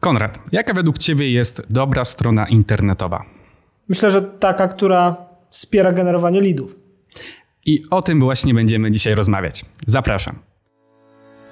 Konrad, 0.00 0.38
jaka 0.52 0.74
według 0.74 0.98
Ciebie 0.98 1.32
jest 1.32 1.62
dobra 1.70 2.04
strona 2.04 2.48
internetowa? 2.48 3.24
Myślę, 3.88 4.10
że 4.10 4.22
taka, 4.22 4.68
która 4.68 5.16
wspiera 5.50 5.92
generowanie 5.92 6.40
leadów. 6.40 6.78
I 7.66 7.78
o 7.90 8.02
tym 8.02 8.20
właśnie 8.20 8.54
będziemy 8.54 8.90
dzisiaj 8.90 9.14
rozmawiać. 9.14 9.64
Zapraszam. 9.86 10.38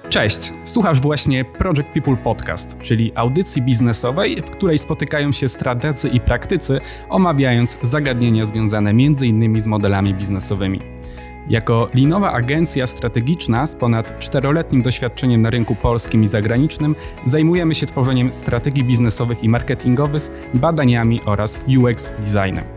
Cześć, 0.09 0.51
słuchasz 0.63 1.01
właśnie 1.01 1.45
Project 1.45 1.89
People 1.93 2.17
Podcast, 2.17 2.77
czyli 2.79 3.11
audycji 3.15 3.61
biznesowej, 3.61 4.41
w 4.41 4.49
której 4.49 4.77
spotykają 4.77 5.31
się 5.31 5.47
strategzy 5.47 6.07
i 6.07 6.19
praktycy, 6.19 6.79
omawiając 7.09 7.77
zagadnienia 7.81 8.45
związane 8.45 8.89
m.in. 8.89 9.61
z 9.61 9.67
modelami 9.67 10.13
biznesowymi. 10.13 10.79
Jako 11.49 11.87
linowa 11.93 12.31
agencja 12.31 12.87
strategiczna 12.87 13.67
z 13.67 13.75
ponad 13.75 14.19
czteroletnim 14.19 14.81
doświadczeniem 14.81 15.41
na 15.41 15.49
rynku 15.49 15.75
polskim 15.75 16.23
i 16.23 16.27
zagranicznym 16.27 16.95
zajmujemy 17.25 17.75
się 17.75 17.85
tworzeniem 17.85 18.33
strategii 18.33 18.83
biznesowych 18.83 19.43
i 19.43 19.49
marketingowych, 19.49 20.49
badaniami 20.53 21.21
oraz 21.25 21.59
UX 21.67 22.11
designem. 22.11 22.76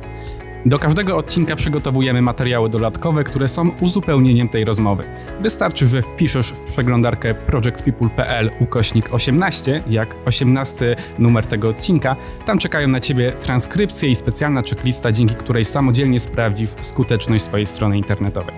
Do 0.66 0.78
każdego 0.78 1.16
odcinka 1.16 1.56
przygotowujemy 1.56 2.22
materiały 2.22 2.68
dodatkowe, 2.68 3.24
które 3.24 3.48
są 3.48 3.70
uzupełnieniem 3.80 4.48
tej 4.48 4.64
rozmowy. 4.64 5.04
Wystarczy, 5.40 5.86
że 5.86 6.02
wpiszesz 6.02 6.52
w 6.52 6.64
przeglądarkę 6.64 7.34
projectpeople.pl 7.34 8.50
ukośnik 8.60 9.14
18, 9.14 9.82
jak 9.86 10.16
18 10.26 10.96
numer 11.18 11.46
tego 11.46 11.68
odcinka. 11.68 12.16
Tam 12.46 12.58
czekają 12.58 12.88
na 12.88 13.00
Ciebie 13.00 13.32
transkrypcje 13.32 14.08
i 14.08 14.14
specjalna 14.14 14.62
checklista, 14.62 15.12
dzięki 15.12 15.34
której 15.34 15.64
samodzielnie 15.64 16.20
sprawdzisz 16.20 16.70
skuteczność 16.80 17.44
swojej 17.44 17.66
strony 17.66 17.98
internetowej. 17.98 18.54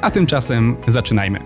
A 0.00 0.10
tymczasem 0.10 0.76
zaczynajmy. 0.86 1.40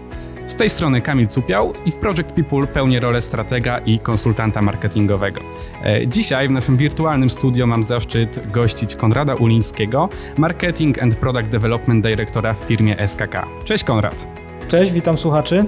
Z 0.47 0.55
tej 0.55 0.71
strony 0.71 1.01
Kamil 1.01 1.27
Cupiał 1.27 1.73
i 1.87 1.91
w 1.91 1.97
Project 1.97 2.33
People 2.33 2.67
pełnię 2.67 3.01
rolę 3.01 3.21
stratega 3.21 3.79
i 3.79 3.99
konsultanta 3.99 4.63
marketingowego. 4.63 5.41
E, 5.85 6.09
dzisiaj 6.09 6.49
w 6.49 6.51
naszym 6.51 6.77
wirtualnym 6.77 7.31
studio 7.31 7.67
mam 7.67 7.83
zaszczyt 7.83 8.51
gościć 8.51 8.97
Konrada 8.97 9.35
Ulińskiego, 9.35 10.09
Marketing 10.39 11.03
and 11.03 11.15
Product 11.15 11.49
Development 11.49 12.05
Directora 12.05 12.55
w 12.55 12.59
firmie 12.59 13.09
SKK. 13.09 13.47
Cześć 13.65 13.85
Konrad. 13.85 14.29
Cześć, 14.69 14.93
witam 14.93 15.19
słuchaczy. 15.19 15.65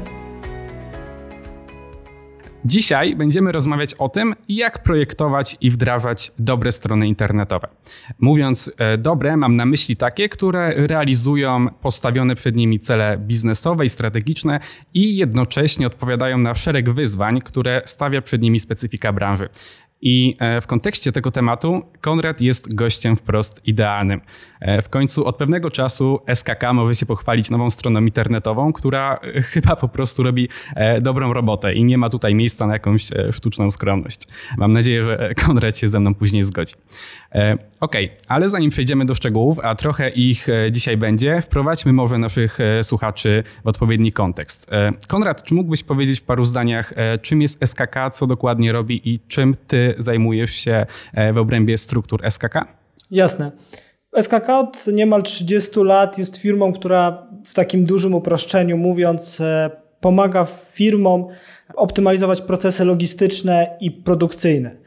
Dzisiaj 2.66 3.16
będziemy 3.16 3.52
rozmawiać 3.52 3.94
o 3.94 4.08
tym, 4.08 4.34
jak 4.48 4.82
projektować 4.82 5.56
i 5.60 5.70
wdrażać 5.70 6.32
dobre 6.38 6.72
strony 6.72 7.08
internetowe. 7.08 7.68
Mówiąc 8.18 8.70
e, 8.78 8.98
dobre, 8.98 9.36
mam 9.36 9.54
na 9.54 9.66
myśli 9.66 9.96
takie, 9.96 10.28
które 10.28 10.86
realizują 10.86 11.66
postawione 11.68 12.34
przed 12.34 12.56
nimi 12.56 12.80
cele 12.80 13.18
biznesowe 13.18 13.86
i 13.86 13.88
strategiczne 13.88 14.60
i 14.94 15.16
jednocześnie 15.16 15.86
odpowiadają 15.86 16.38
na 16.38 16.54
szereg 16.54 16.90
wyzwań, 16.90 17.40
które 17.40 17.82
stawia 17.84 18.22
przed 18.22 18.42
nimi 18.42 18.60
specyfika 18.60 19.12
branży. 19.12 19.48
I 20.02 20.34
e, 20.38 20.60
w 20.60 20.66
kontekście 20.66 21.12
tego 21.12 21.30
tematu 21.30 21.82
Konrad 22.00 22.40
jest 22.40 22.74
gościem 22.74 23.16
wprost 23.16 23.60
idealnym. 23.66 24.20
E, 24.60 24.82
w 24.82 24.88
końcu 24.88 25.26
od 25.26 25.36
pewnego 25.36 25.70
czasu 25.70 26.20
SKK 26.34 26.72
może 26.72 26.94
się 26.94 27.06
pochwalić 27.06 27.50
nową 27.50 27.70
stroną 27.70 28.00
internetową, 28.00 28.72
która 28.72 29.20
e, 29.22 29.42
chyba 29.52 29.76
po 29.76 29.88
prostu 29.88 30.22
robi 30.22 30.48
dobrą 31.00 31.32
robotę 31.32 31.74
i 31.74 31.84
nie 31.84 31.98
ma 31.98 32.08
tutaj 32.08 32.34
miejsca 32.34 32.66
na 32.66 32.72
jakąś 32.72 33.08
sztuczną 33.32 33.70
skromność. 33.70 34.22
Mam 34.56 34.72
nadzieję, 34.72 35.04
że 35.04 35.34
Konrad 35.46 35.78
się 35.78 35.88
ze 35.88 36.00
mną 36.00 36.14
później 36.14 36.42
zgodzi. 36.42 36.74
Ok, 37.80 37.92
ale 38.28 38.48
zanim 38.48 38.70
przejdziemy 38.70 39.04
do 39.04 39.14
szczegółów, 39.14 39.58
a 39.62 39.74
trochę 39.74 40.10
ich 40.10 40.46
dzisiaj 40.70 40.96
będzie, 40.96 41.42
wprowadźmy 41.42 41.92
może 41.92 42.18
naszych 42.18 42.58
słuchaczy 42.82 43.44
w 43.64 43.68
odpowiedni 43.68 44.12
kontekst. 44.12 44.70
Konrad, 45.08 45.42
czy 45.42 45.54
mógłbyś 45.54 45.82
powiedzieć 45.82 46.20
w 46.20 46.22
paru 46.22 46.44
zdaniach, 46.44 46.94
czym 47.22 47.42
jest 47.42 47.58
SKK, 47.66 48.10
co 48.10 48.26
dokładnie 48.26 48.72
robi 48.72 49.00
i 49.04 49.20
czym 49.28 49.54
ty 49.66 49.94
zajmujesz 49.98 50.50
się 50.50 50.86
e, 51.14 51.32
w 51.32 51.36
obrębie 51.36 51.78
struktur 51.78 52.20
SKK? 52.30 52.64
Jasne. 53.10 53.52
SKK 54.22 54.58
od 54.58 54.86
niemal 54.92 55.22
30 55.22 55.80
lat 55.80 56.18
jest 56.18 56.36
firmą, 56.36 56.72
która 56.72 57.26
w 57.46 57.54
takim 57.54 57.84
dużym 57.84 58.14
uproszczeniu 58.14 58.76
mówiąc 58.76 59.40
e, 59.40 59.70
pomaga 60.00 60.44
firmom 60.70 61.26
optymalizować 61.74 62.42
procesy 62.42 62.84
logistyczne 62.84 63.76
i 63.80 63.90
produkcyjne. 63.90 64.85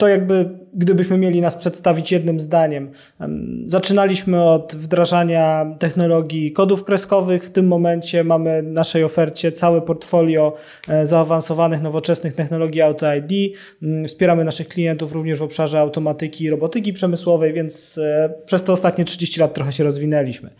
To 0.00 0.08
jakby, 0.08 0.50
gdybyśmy 0.74 1.18
mieli 1.18 1.40
nas 1.40 1.56
przedstawić 1.56 2.12
jednym 2.12 2.40
zdaniem. 2.40 2.90
Zaczynaliśmy 3.64 4.44
od 4.44 4.76
wdrażania 4.76 5.76
technologii 5.78 6.52
kodów 6.52 6.84
kreskowych. 6.84 7.44
W 7.44 7.50
tym 7.50 7.66
momencie 7.68 8.24
mamy 8.24 8.62
w 8.62 8.66
naszej 8.66 9.04
ofercie 9.04 9.52
całe 9.52 9.82
portfolio 9.82 10.54
e, 10.88 11.06
zaawansowanych, 11.06 11.82
nowoczesnych 11.82 12.34
technologii 12.34 12.82
Auto 12.82 13.06
ID. 13.14 13.56
Mm, 13.82 14.08
wspieramy 14.08 14.44
naszych 14.44 14.68
klientów 14.68 15.12
również 15.12 15.38
w 15.38 15.42
obszarze 15.42 15.80
automatyki 15.80 16.44
i 16.44 16.50
robotyki 16.50 16.92
przemysłowej, 16.92 17.52
więc 17.52 17.98
e, 17.98 18.34
przez 18.46 18.62
te 18.62 18.72
ostatnie 18.72 19.04
30 19.04 19.40
lat 19.40 19.54
trochę 19.54 19.72
się 19.72 19.84
rozwinęliśmy. 19.84 20.50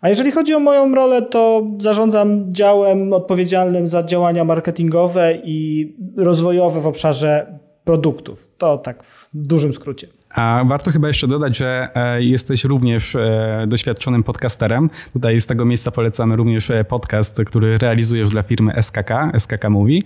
A 0.00 0.08
jeżeli 0.08 0.32
chodzi 0.32 0.54
o 0.54 0.60
moją 0.60 0.94
rolę, 0.94 1.22
to 1.22 1.66
zarządzam 1.78 2.52
działem 2.52 3.12
odpowiedzialnym 3.12 3.88
za 3.88 4.02
działania 4.02 4.44
marketingowe 4.44 5.38
i 5.44 5.88
rozwojowe 6.16 6.80
w 6.80 6.86
obszarze 6.86 7.57
produktów. 7.88 8.48
To 8.58 8.78
tak 8.78 9.04
w 9.04 9.30
dużym 9.34 9.72
skrócie. 9.72 10.08
A 10.30 10.64
warto 10.66 10.90
chyba 10.90 11.08
jeszcze 11.08 11.26
dodać, 11.26 11.56
że 11.56 11.88
e, 11.94 12.22
jesteś 12.22 12.64
również 12.64 13.16
e, 13.16 13.64
doświadczonym 13.68 14.22
podcasterem. 14.22 14.90
Tutaj 15.12 15.40
z 15.40 15.46
tego 15.46 15.64
miejsca 15.64 15.90
polecamy 15.90 16.36
również 16.36 16.70
e, 16.70 16.84
podcast, 16.84 17.40
który 17.46 17.78
realizujesz 17.78 18.30
dla 18.30 18.42
firmy 18.42 18.72
SKK, 18.82 19.30
SKK 19.38 19.70
Mówi. 19.70 20.02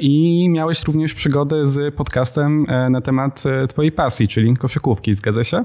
I 0.00 0.46
miałeś 0.50 0.84
również 0.84 1.14
przygodę 1.14 1.66
z 1.66 1.94
podcastem 1.94 2.64
na 2.90 3.00
temat 3.00 3.44
twojej 3.68 3.92
pasji, 3.92 4.28
czyli 4.28 4.56
koszykówki. 4.56 5.14
Zgadza 5.14 5.44
się? 5.44 5.58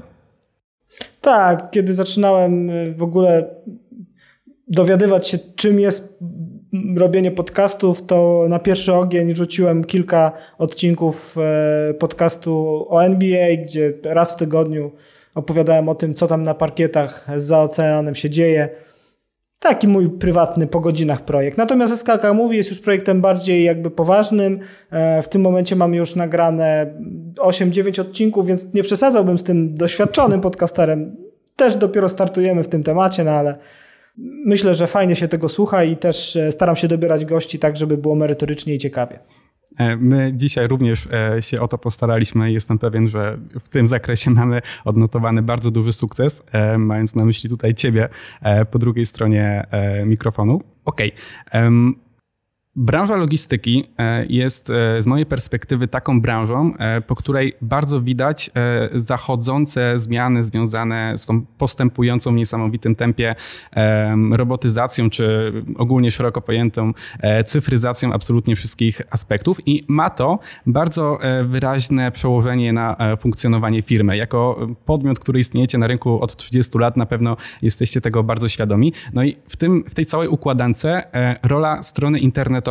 Tak, 1.20 1.70
kiedy 1.70 1.92
zaczynałem 1.92 2.70
w 2.96 3.02
ogóle 3.02 3.50
dowiadywać 4.68 5.28
się, 5.28 5.38
czym 5.56 5.80
jest 5.80 6.18
robienie 6.96 7.30
podcastów, 7.30 8.06
to 8.06 8.44
na 8.48 8.58
pierwszy 8.58 8.94
ogień 8.94 9.34
rzuciłem 9.34 9.84
kilka 9.84 10.32
odcinków 10.58 11.36
e, 11.38 11.94
podcastu 11.94 12.86
o 12.88 13.04
NBA, 13.04 13.56
gdzie 13.56 13.92
raz 14.04 14.32
w 14.32 14.36
tygodniu 14.36 14.92
opowiadałem 15.34 15.88
o 15.88 15.94
tym, 15.94 16.14
co 16.14 16.26
tam 16.26 16.42
na 16.42 16.54
parkietach 16.54 17.26
za 17.36 17.62
oceanem 17.62 18.14
się 18.14 18.30
dzieje. 18.30 18.68
Taki 19.60 19.88
mój 19.88 20.10
prywatny 20.10 20.66
po 20.66 20.80
godzinach 20.80 21.24
projekt. 21.24 21.58
Natomiast 21.58 21.96
SKK 21.96 22.34
Mówi 22.34 22.56
jest 22.56 22.70
już 22.70 22.80
projektem 22.80 23.20
bardziej 23.20 23.64
jakby 23.64 23.90
poważnym. 23.90 24.60
E, 24.90 25.22
w 25.22 25.28
tym 25.28 25.42
momencie 25.42 25.76
mamy 25.76 25.96
już 25.96 26.16
nagrane 26.16 26.94
8-9 27.36 28.00
odcinków, 28.00 28.46
więc 28.46 28.74
nie 28.74 28.82
przesadzałbym 28.82 29.38
z 29.38 29.44
tym 29.44 29.74
doświadczonym 29.74 30.40
podcasterem. 30.40 31.16
Też 31.56 31.76
dopiero 31.76 32.08
startujemy 32.08 32.62
w 32.62 32.68
tym 32.68 32.82
temacie, 32.82 33.24
no 33.24 33.30
ale 33.30 33.58
Myślę, 34.46 34.74
że 34.74 34.86
fajnie 34.86 35.16
się 35.16 35.28
tego 35.28 35.48
słucha 35.48 35.84
i 35.84 35.96
też 35.96 36.36
e, 36.36 36.52
staram 36.52 36.76
się 36.76 36.88
dobierać 36.88 37.24
gości 37.24 37.58
tak, 37.58 37.76
żeby 37.76 37.98
było 37.98 38.14
merytorycznie 38.14 38.74
i 38.74 38.78
ciekawie. 38.78 39.18
E, 39.78 39.96
my 39.96 40.32
dzisiaj 40.34 40.66
również 40.66 41.08
e, 41.12 41.42
się 41.42 41.60
o 41.60 41.68
to 41.68 41.78
postaraliśmy 41.78 42.50
i 42.50 42.54
jestem 42.54 42.78
pewien, 42.78 43.08
że 43.08 43.38
w 43.60 43.68
tym 43.68 43.86
zakresie 43.86 44.30
mamy 44.30 44.62
odnotowany 44.84 45.42
bardzo 45.42 45.70
duży 45.70 45.92
sukces, 45.92 46.42
mając 46.78 47.14
na 47.14 47.24
myśli 47.24 47.50
tutaj 47.50 47.74
Ciebie 47.74 48.08
po 48.70 48.78
drugiej 48.78 49.06
stronie 49.06 49.66
mikrofonu. 50.06 50.60
Okej. 50.84 51.12
Okay. 51.46 52.07
Branża 52.80 53.16
logistyki 53.16 53.84
e, 53.98 54.26
jest 54.28 54.70
e, 54.70 55.02
z 55.02 55.06
mojej 55.06 55.26
perspektywy 55.26 55.88
taką 55.88 56.20
branżą, 56.20 56.74
e, 56.78 57.00
po 57.00 57.14
której 57.14 57.54
bardzo 57.60 58.00
widać 58.00 58.50
zachodzące 58.92 59.98
zmiany 59.98 60.44
związane 60.44 61.18
z 61.18 61.26
tą 61.26 61.46
postępującą 61.46 62.32
w 62.32 62.34
niesamowitym 62.34 62.94
tempie 62.94 63.34
robotyzacją, 64.32 65.10
czy 65.10 65.52
ogólnie 65.76 66.10
szeroko 66.10 66.40
pojętą 66.40 66.92
cyfryzacją 67.46 68.12
absolutnie 68.12 68.56
wszystkich 68.56 69.02
aspektów 69.10 69.68
i 69.68 69.84
ma 69.88 70.10
to 70.10 70.38
bardzo 70.66 71.18
wyraźne 71.44 72.12
przełożenie 72.12 72.72
na 72.72 72.96
funkcjonowanie 73.20 73.82
firmy. 73.82 74.16
Jako 74.16 74.66
podmiot, 74.84 75.18
który 75.18 75.40
istniejecie 75.40 75.78
na 75.78 75.86
rynku 75.86 76.20
od 76.20 76.36
30 76.36 76.78
lat, 76.78 76.96
na 76.96 77.06
pewno 77.06 77.36
jesteście 77.62 78.00
tego 78.00 78.22
bardzo 78.22 78.48
świadomi. 78.48 78.92
No 79.12 79.24
i 79.24 79.36
w, 79.48 79.56
tym, 79.56 79.84
w 79.88 79.94
tej 79.94 80.06
całej 80.06 80.28
układance 80.28 80.86
rola 81.42 81.82
strony 81.82 82.18
internetowej 82.18 82.67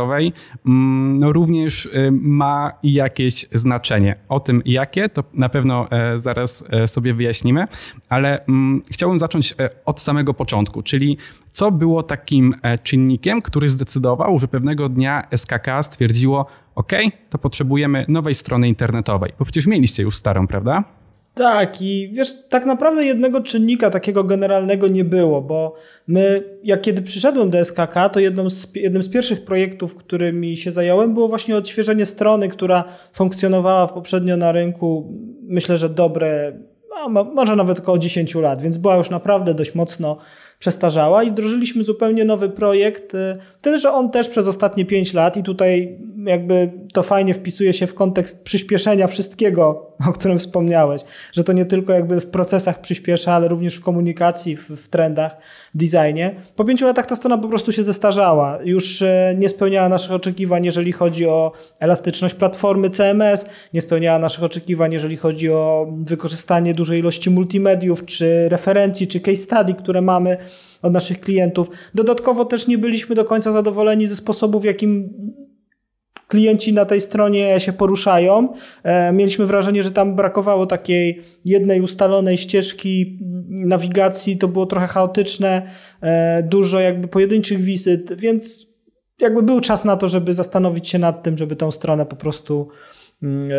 mm, 0.66 1.18
no 1.18 1.32
również 1.32 1.86
y, 1.86 2.10
ma 2.12 2.72
jakieś 2.82 3.46
znaczenie. 3.52 4.16
O 4.28 4.40
tym 4.40 4.62
jakie, 4.64 5.08
to 5.08 5.24
na 5.34 5.48
pewno 5.48 5.90
e, 5.90 6.18
zaraz 6.18 6.64
e, 6.70 6.86
sobie 6.86 7.14
wyjaśnimy, 7.14 7.64
ale 8.08 8.44
mm, 8.44 8.80
chciałbym 8.90 9.18
zacząć 9.18 9.54
e, 9.58 9.70
od 9.84 10.00
samego 10.00 10.34
początku, 10.34 10.82
czyli 10.82 11.18
co 11.48 11.70
było 11.70 12.02
takim 12.02 12.54
czynnikiem, 12.82 13.42
który 13.42 13.68
zdecydował, 13.68 14.38
że 14.38 14.48
pewnego 14.48 14.88
dnia 14.88 15.28
SKK 15.36 15.82
stwierdziło, 15.82 16.46
OK, 16.74 16.92
to 17.30 17.38
potrzebujemy 17.38 18.04
nowej 18.08 18.34
strony 18.34 18.68
internetowej, 18.68 19.32
bo 19.38 19.44
przecież 19.44 19.66
mieliście 19.66 20.02
już 20.02 20.14
starą, 20.14 20.46
prawda? 20.46 20.97
Tak, 21.38 21.82
i 21.82 22.10
wiesz, 22.12 22.34
tak 22.48 22.66
naprawdę 22.66 23.04
jednego 23.04 23.40
czynnika 23.40 23.90
takiego 23.90 24.24
generalnego 24.24 24.88
nie 24.88 25.04
było, 25.04 25.42
bo 25.42 25.74
my, 26.06 26.42
jak 26.64 26.80
kiedy 26.80 27.02
przyszedłem 27.02 27.50
do 27.50 27.64
SKK, 27.64 28.08
to 28.08 28.20
jedną 28.20 28.50
z, 28.50 28.66
jednym 28.74 29.02
z 29.02 29.08
pierwszych 29.08 29.44
projektów, 29.44 29.94
którymi 29.94 30.56
się 30.56 30.72
zająłem, 30.72 31.14
było 31.14 31.28
właśnie 31.28 31.56
odświeżenie 31.56 32.06
strony, 32.06 32.48
która 32.48 32.84
funkcjonowała 33.12 33.88
poprzednio 33.88 34.36
na 34.36 34.52
rynku, 34.52 35.12
myślę, 35.42 35.78
że 35.78 35.88
dobre, 35.88 36.52
no, 36.90 37.24
może 37.24 37.56
nawet 37.56 37.78
około 37.78 37.98
10 37.98 38.34
lat, 38.34 38.62
więc 38.62 38.76
była 38.76 38.96
już 38.96 39.10
naprawdę 39.10 39.54
dość 39.54 39.74
mocno 39.74 40.16
przestarzała 40.58 41.22
i 41.22 41.30
wdrożyliśmy 41.30 41.84
zupełnie 41.84 42.24
nowy 42.24 42.48
projekt, 42.48 43.14
y, 43.14 43.36
tyle 43.62 43.78
że 43.78 43.92
on 43.92 44.10
też 44.10 44.28
przez 44.28 44.48
ostatnie 44.48 44.84
5 44.84 45.14
lat 45.14 45.36
i 45.36 45.42
tutaj 45.42 45.98
jakby 46.24 46.70
to 46.92 47.02
fajnie 47.02 47.34
wpisuje 47.34 47.72
się 47.72 47.86
w 47.86 47.94
kontekst 47.94 48.44
przyspieszenia 48.44 49.06
wszystkiego, 49.06 49.92
o 50.08 50.12
którym 50.12 50.38
wspomniałeś, 50.38 51.02
że 51.32 51.44
to 51.44 51.52
nie 51.52 51.64
tylko 51.64 51.92
jakby 51.92 52.20
w 52.20 52.26
procesach 52.26 52.80
przyspiesza, 52.80 53.32
ale 53.32 53.48
również 53.48 53.76
w 53.76 53.80
komunikacji, 53.80 54.56
w, 54.56 54.70
w 54.70 54.88
trendach, 54.88 55.36
w 55.74 55.78
designie. 55.78 56.34
Po 56.56 56.64
pięciu 56.64 56.86
latach 56.86 57.06
ta 57.06 57.16
strona 57.16 57.38
po 57.38 57.48
prostu 57.48 57.72
się 57.72 57.82
zestarzała, 57.82 58.58
już 58.64 59.02
y, 59.02 59.36
nie 59.38 59.48
spełniała 59.48 59.88
naszych 59.88 60.12
oczekiwań, 60.12 60.64
jeżeli 60.64 60.92
chodzi 60.92 61.26
o 61.26 61.52
elastyczność 61.80 62.34
platformy 62.34 62.90
CMS, 62.90 63.46
nie 63.74 63.80
spełniała 63.80 64.18
naszych 64.18 64.44
oczekiwań, 64.44 64.92
jeżeli 64.92 65.16
chodzi 65.16 65.50
o 65.50 65.92
wykorzystanie 65.98 66.74
dużej 66.74 66.98
ilości 66.98 67.30
multimediów, 67.30 68.04
czy 68.04 68.48
referencji, 68.48 69.06
czy 69.06 69.20
case 69.20 69.36
study, 69.36 69.74
które 69.74 70.00
mamy 70.00 70.36
od 70.82 70.92
naszych 70.92 71.20
klientów. 71.20 71.70
Dodatkowo 71.94 72.44
też 72.44 72.66
nie 72.66 72.78
byliśmy 72.78 73.14
do 73.14 73.24
końca 73.24 73.52
zadowoleni 73.52 74.06
ze 74.06 74.16
sposobu, 74.16 74.60
w 74.60 74.64
jakim 74.64 75.14
klienci 76.28 76.72
na 76.72 76.84
tej 76.84 77.00
stronie 77.00 77.60
się 77.60 77.72
poruszają. 77.72 78.48
E, 78.82 79.12
mieliśmy 79.12 79.46
wrażenie, 79.46 79.82
że 79.82 79.90
tam 79.90 80.16
brakowało 80.16 80.66
takiej 80.66 81.22
jednej 81.44 81.80
ustalonej 81.80 82.38
ścieżki 82.38 83.18
nawigacji, 83.48 84.38
to 84.38 84.48
było 84.48 84.66
trochę 84.66 84.86
chaotyczne, 84.86 85.70
e, 86.00 86.42
dużo 86.42 86.80
jakby 86.80 87.08
pojedynczych 87.08 87.60
wizyt, 87.60 88.20
więc 88.20 88.66
jakby 89.20 89.42
był 89.42 89.60
czas 89.60 89.84
na 89.84 89.96
to, 89.96 90.08
żeby 90.08 90.34
zastanowić 90.34 90.88
się 90.88 90.98
nad 90.98 91.22
tym, 91.22 91.38
żeby 91.38 91.56
tą 91.56 91.70
stronę 91.70 92.06
po 92.06 92.16
prostu 92.16 92.68
mm, 93.22 93.50
e, 93.50 93.54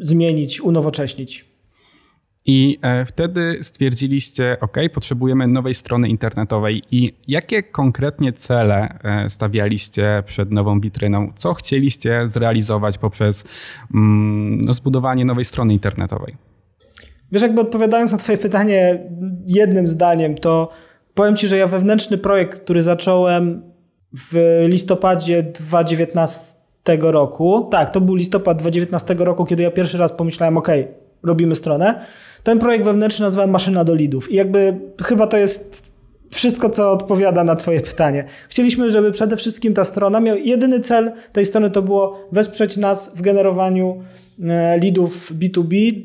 zmienić, 0.00 0.60
unowocześnić. 0.60 1.55
I 2.46 2.78
e, 2.82 3.04
wtedy 3.04 3.58
stwierdziliście, 3.62 4.56
OK, 4.60 4.76
potrzebujemy 4.94 5.46
nowej 5.46 5.74
strony 5.74 6.08
internetowej. 6.08 6.82
I 6.90 7.12
jakie 7.28 7.62
konkretnie 7.62 8.32
cele 8.32 8.98
e, 9.04 9.28
stawialiście 9.28 10.22
przed 10.26 10.50
nową 10.52 10.80
witryną? 10.80 11.32
Co 11.34 11.54
chcieliście 11.54 12.28
zrealizować 12.28 12.98
poprzez 12.98 13.44
mm, 13.94 14.58
no, 14.58 14.72
zbudowanie 14.72 15.24
nowej 15.24 15.44
strony 15.44 15.72
internetowej? 15.72 16.34
Wiesz, 17.32 17.42
jakby 17.42 17.60
odpowiadając 17.60 18.12
na 18.12 18.18
Twoje 18.18 18.38
pytanie 18.38 18.98
jednym 19.48 19.88
zdaniem, 19.88 20.34
to 20.34 20.68
powiem 21.14 21.36
Ci, 21.36 21.48
że 21.48 21.56
ja 21.56 21.66
wewnętrzny 21.66 22.18
projekt, 22.18 22.60
który 22.60 22.82
zacząłem 22.82 23.62
w 24.16 24.62
listopadzie 24.66 25.42
2019 25.42 26.56
roku, 27.00 27.68
tak, 27.70 27.90
to 27.90 28.00
był 28.00 28.14
listopad 28.14 28.58
2019 28.58 29.14
roku, 29.24 29.44
kiedy 29.44 29.62
ja 29.62 29.70
pierwszy 29.70 29.98
raz 29.98 30.12
pomyślałem, 30.12 30.56
OK, 30.56 30.68
robimy 31.22 31.56
stronę. 31.56 32.00
Ten 32.46 32.58
projekt 32.58 32.84
wewnętrzny 32.84 33.24
nazywałem 33.24 33.50
Maszyna 33.50 33.84
do 33.84 33.94
Lidów. 33.94 34.32
I 34.32 34.34
jakby 34.34 34.80
chyba 35.04 35.26
to 35.26 35.36
jest 35.36 35.92
wszystko, 36.30 36.70
co 36.70 36.92
odpowiada 36.92 37.44
na 37.44 37.56
Twoje 37.56 37.80
pytanie. 37.80 38.24
Chcieliśmy, 38.48 38.90
żeby 38.90 39.12
przede 39.12 39.36
wszystkim 39.36 39.74
ta 39.74 39.84
strona 39.84 40.20
miała 40.20 40.38
jedyny 40.38 40.80
cel 40.80 41.12
tej 41.32 41.44
strony 41.44 41.70
to 41.70 41.82
było 41.82 42.28
wesprzeć 42.32 42.76
nas 42.76 43.12
w 43.14 43.22
generowaniu 43.22 44.02
e, 44.42 44.78
lidów 44.78 45.32
B2B, 45.32 46.02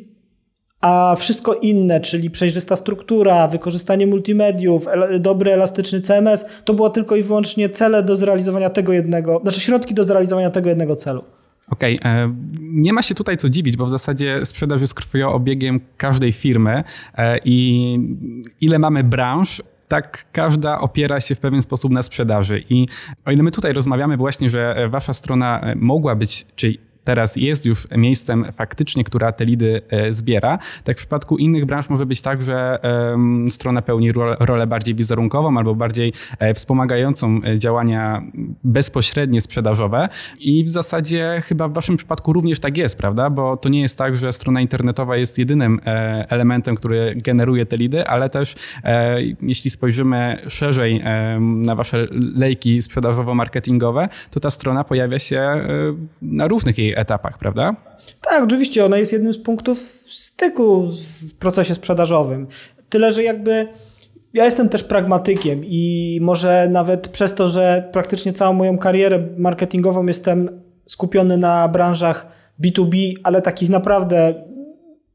a 0.81 1.15
wszystko 1.17 1.53
inne, 1.53 1.99
czyli 1.99 2.29
przejrzysta 2.29 2.75
struktura, 2.75 3.47
wykorzystanie 3.47 4.07
multimediów, 4.07 4.88
dobry, 5.19 5.53
elastyczny 5.53 6.01
CMS, 6.01 6.45
to 6.65 6.73
było 6.73 6.89
tylko 6.89 7.15
i 7.15 7.23
wyłącznie 7.23 7.69
cele 7.69 8.03
do 8.03 8.15
zrealizowania 8.15 8.69
tego 8.69 8.93
jednego, 8.93 9.39
znaczy 9.43 9.59
środki 9.59 9.93
do 9.93 10.03
zrealizowania 10.03 10.49
tego 10.49 10.69
jednego 10.69 10.95
celu. 10.95 11.23
Okej, 11.71 12.00
okay. 12.00 12.12
E, 12.12 12.35
nie 12.59 12.94
ma 12.94 13.01
się 13.01 13.15
tutaj 13.15 13.38
co 13.38 13.50
dziwić, 13.50 13.77
bo 13.77 13.85
w 13.85 13.89
zasadzie 13.89 14.45
sprzedaż 14.45 14.81
jest 14.81 14.94
krwiobiegiem 14.94 15.79
każdej 15.97 16.31
firmy 16.31 16.83
e, 17.18 17.38
i 17.45 17.97
ile 18.62 18.79
mamy 18.79 19.03
branż, 19.03 19.62
tak 19.88 20.25
każda 20.31 20.79
opiera 20.79 21.19
się 21.19 21.35
w 21.35 21.39
pewien 21.39 21.62
sposób 21.62 21.91
na 21.91 22.01
sprzedaży. 22.01 22.63
I 22.69 22.88
o 23.25 23.31
ile 23.31 23.44
my 23.44 23.51
tutaj 23.51 23.73
rozmawiamy 23.73 24.18
właśnie, 24.18 24.50
że 24.50 24.89
wasza 24.89 25.13
strona 25.13 25.73
mogła 25.75 26.15
być, 26.15 26.45
czyli 26.56 26.79
teraz 27.03 27.36
jest 27.36 27.65
już 27.65 27.88
miejscem 27.98 28.45
faktycznie, 28.51 29.03
która 29.03 29.31
te 29.31 29.45
lidy 29.45 29.81
e, 29.89 30.13
zbiera. 30.13 30.59
Tak 30.83 30.98
w 30.98 31.00
przypadku 31.00 31.38
innych 31.38 31.65
branż 31.65 31.89
może 31.89 32.06
być 32.06 32.21
tak, 32.21 32.42
że 32.42 32.80
strona 33.50 33.81
pełni 33.81 34.12
rolę 34.39 34.68
bardziej 34.68 34.95
wizerunkową 34.95 35.57
albo 35.57 35.75
bardziej 35.75 36.13
e, 36.39 36.53
wspomagającą 36.53 37.39
e, 37.44 37.57
działania 37.57 38.24
bezpośrednie 38.63 39.42
sprzedażowe 39.42 40.07
i 40.39 40.63
w 40.63 40.69
zasadzie 40.69 41.42
chyba 41.45 41.68
w 41.68 41.74
waszym 41.74 41.98
przypadku 41.98 42.33
również 42.33 42.59
tak 42.59 42.77
jest, 42.77 42.98
prawda? 42.98 43.30
Bo 43.30 43.57
to 43.57 43.69
nie 43.69 43.81
jest 43.81 43.98
tak, 43.98 44.18
że 44.18 44.33
strona 44.33 44.62
internetowa 44.62 45.18
jest 45.18 45.38
jedynym 45.38 45.80
elementem, 46.30 46.75
który 46.75 47.15
generuje 47.15 47.65
te 47.65 47.77
lidy, 47.77 48.07
ale 48.07 48.30
też 48.30 48.56
jeśli 49.42 49.69
spojrzymy 49.69 50.38
szerzej 50.48 51.03
na 51.39 51.75
wasze 51.75 52.07
lejki 52.36 52.81
sprzedażowo-marketingowe, 52.81 54.09
to 54.31 54.39
ta 54.39 54.50
strona 54.50 54.83
pojawia 54.83 55.19
się 55.19 55.65
na 56.21 56.48
różnych 56.48 56.77
jej 56.77 56.90
etapach, 56.97 57.38
prawda? 57.38 57.75
Tak, 58.21 58.43
oczywiście. 58.43 58.85
Ona 58.85 58.97
jest 58.97 59.13
jednym 59.13 59.33
z 59.33 59.38
punktów 59.38 59.79
styku 60.07 60.88
w 61.29 61.33
procesie 61.35 61.75
sprzedażowym. 61.75 62.47
Tyle, 62.89 63.11
że 63.11 63.23
jakby 63.23 63.67
ja 64.33 64.45
jestem 64.45 64.69
też 64.69 64.83
pragmatykiem 64.83 65.61
i 65.65 66.17
może 66.21 66.67
nawet 66.71 67.07
przez 67.07 67.35
to, 67.35 67.49
że 67.49 67.89
praktycznie 67.91 68.33
całą 68.33 68.53
moją 68.53 68.77
karierę 68.77 69.27
marketingową 69.38 70.05
jestem 70.05 70.61
skupiony 70.85 71.38
na 71.38 71.67
branżach 71.67 72.27
B2B, 72.63 73.13
ale 73.23 73.41
takich 73.41 73.69
naprawdę 73.69 74.33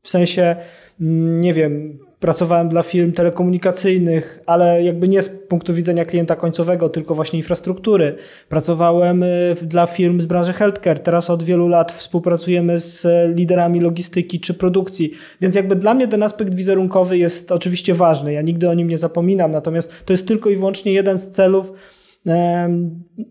w 0.03 0.09
sensie, 0.09 0.57
mm, 1.01 1.41
nie 1.41 1.55
wiem, 1.55 1.99
pracowałem 2.21 2.69
dla 2.69 2.83
firm 2.83 3.13
telekomunikacyjnych, 3.13 4.41
ale 4.47 4.83
jakby 4.83 5.09
nie 5.09 5.23
z 5.23 5.29
punktu 5.29 5.75
widzenia 5.75 6.05
klienta 6.05 6.37
końcowego, 6.37 6.89
tylko 6.89 7.15
właśnie 7.15 7.39
infrastruktury. 7.39 8.15
Pracowałem 8.49 9.23
y, 9.23 9.55
dla 9.63 9.87
firm 9.87 10.21
z 10.21 10.27
branży 10.27 10.53
healthcare. 10.53 10.99
Teraz 10.99 11.31
od 11.31 11.43
wielu 11.43 11.69
lat 11.69 11.93
współpracujemy 11.93 12.79
z 12.79 13.07
liderami 13.37 13.81
logistyki 13.81 14.41
czy 14.41 14.55
produkcji. 14.55 15.11
Więc 15.41 15.55
jakby 15.55 15.77
dla 15.77 15.95
mnie 15.95 16.09
ten 16.09 16.23
aspekt 16.23 16.55
wizerunkowy 16.55 17.19
jest 17.19 17.53
oczywiście 17.53 17.95
ważny. 17.95 18.33
Ja 18.33 18.43
nigdy 18.43 18.69
o 18.69 18.75
nim 18.75 18.89
nie 18.89 18.99
zapominam. 18.99 19.51
Natomiast 19.51 20.05
to 20.05 20.13
jest 20.13 20.29
tylko 20.29 20.51
i 20.51 20.57
wyłącznie 20.57 20.93
jeden 20.93 21.19
z 21.19 21.29
celów 21.29 21.73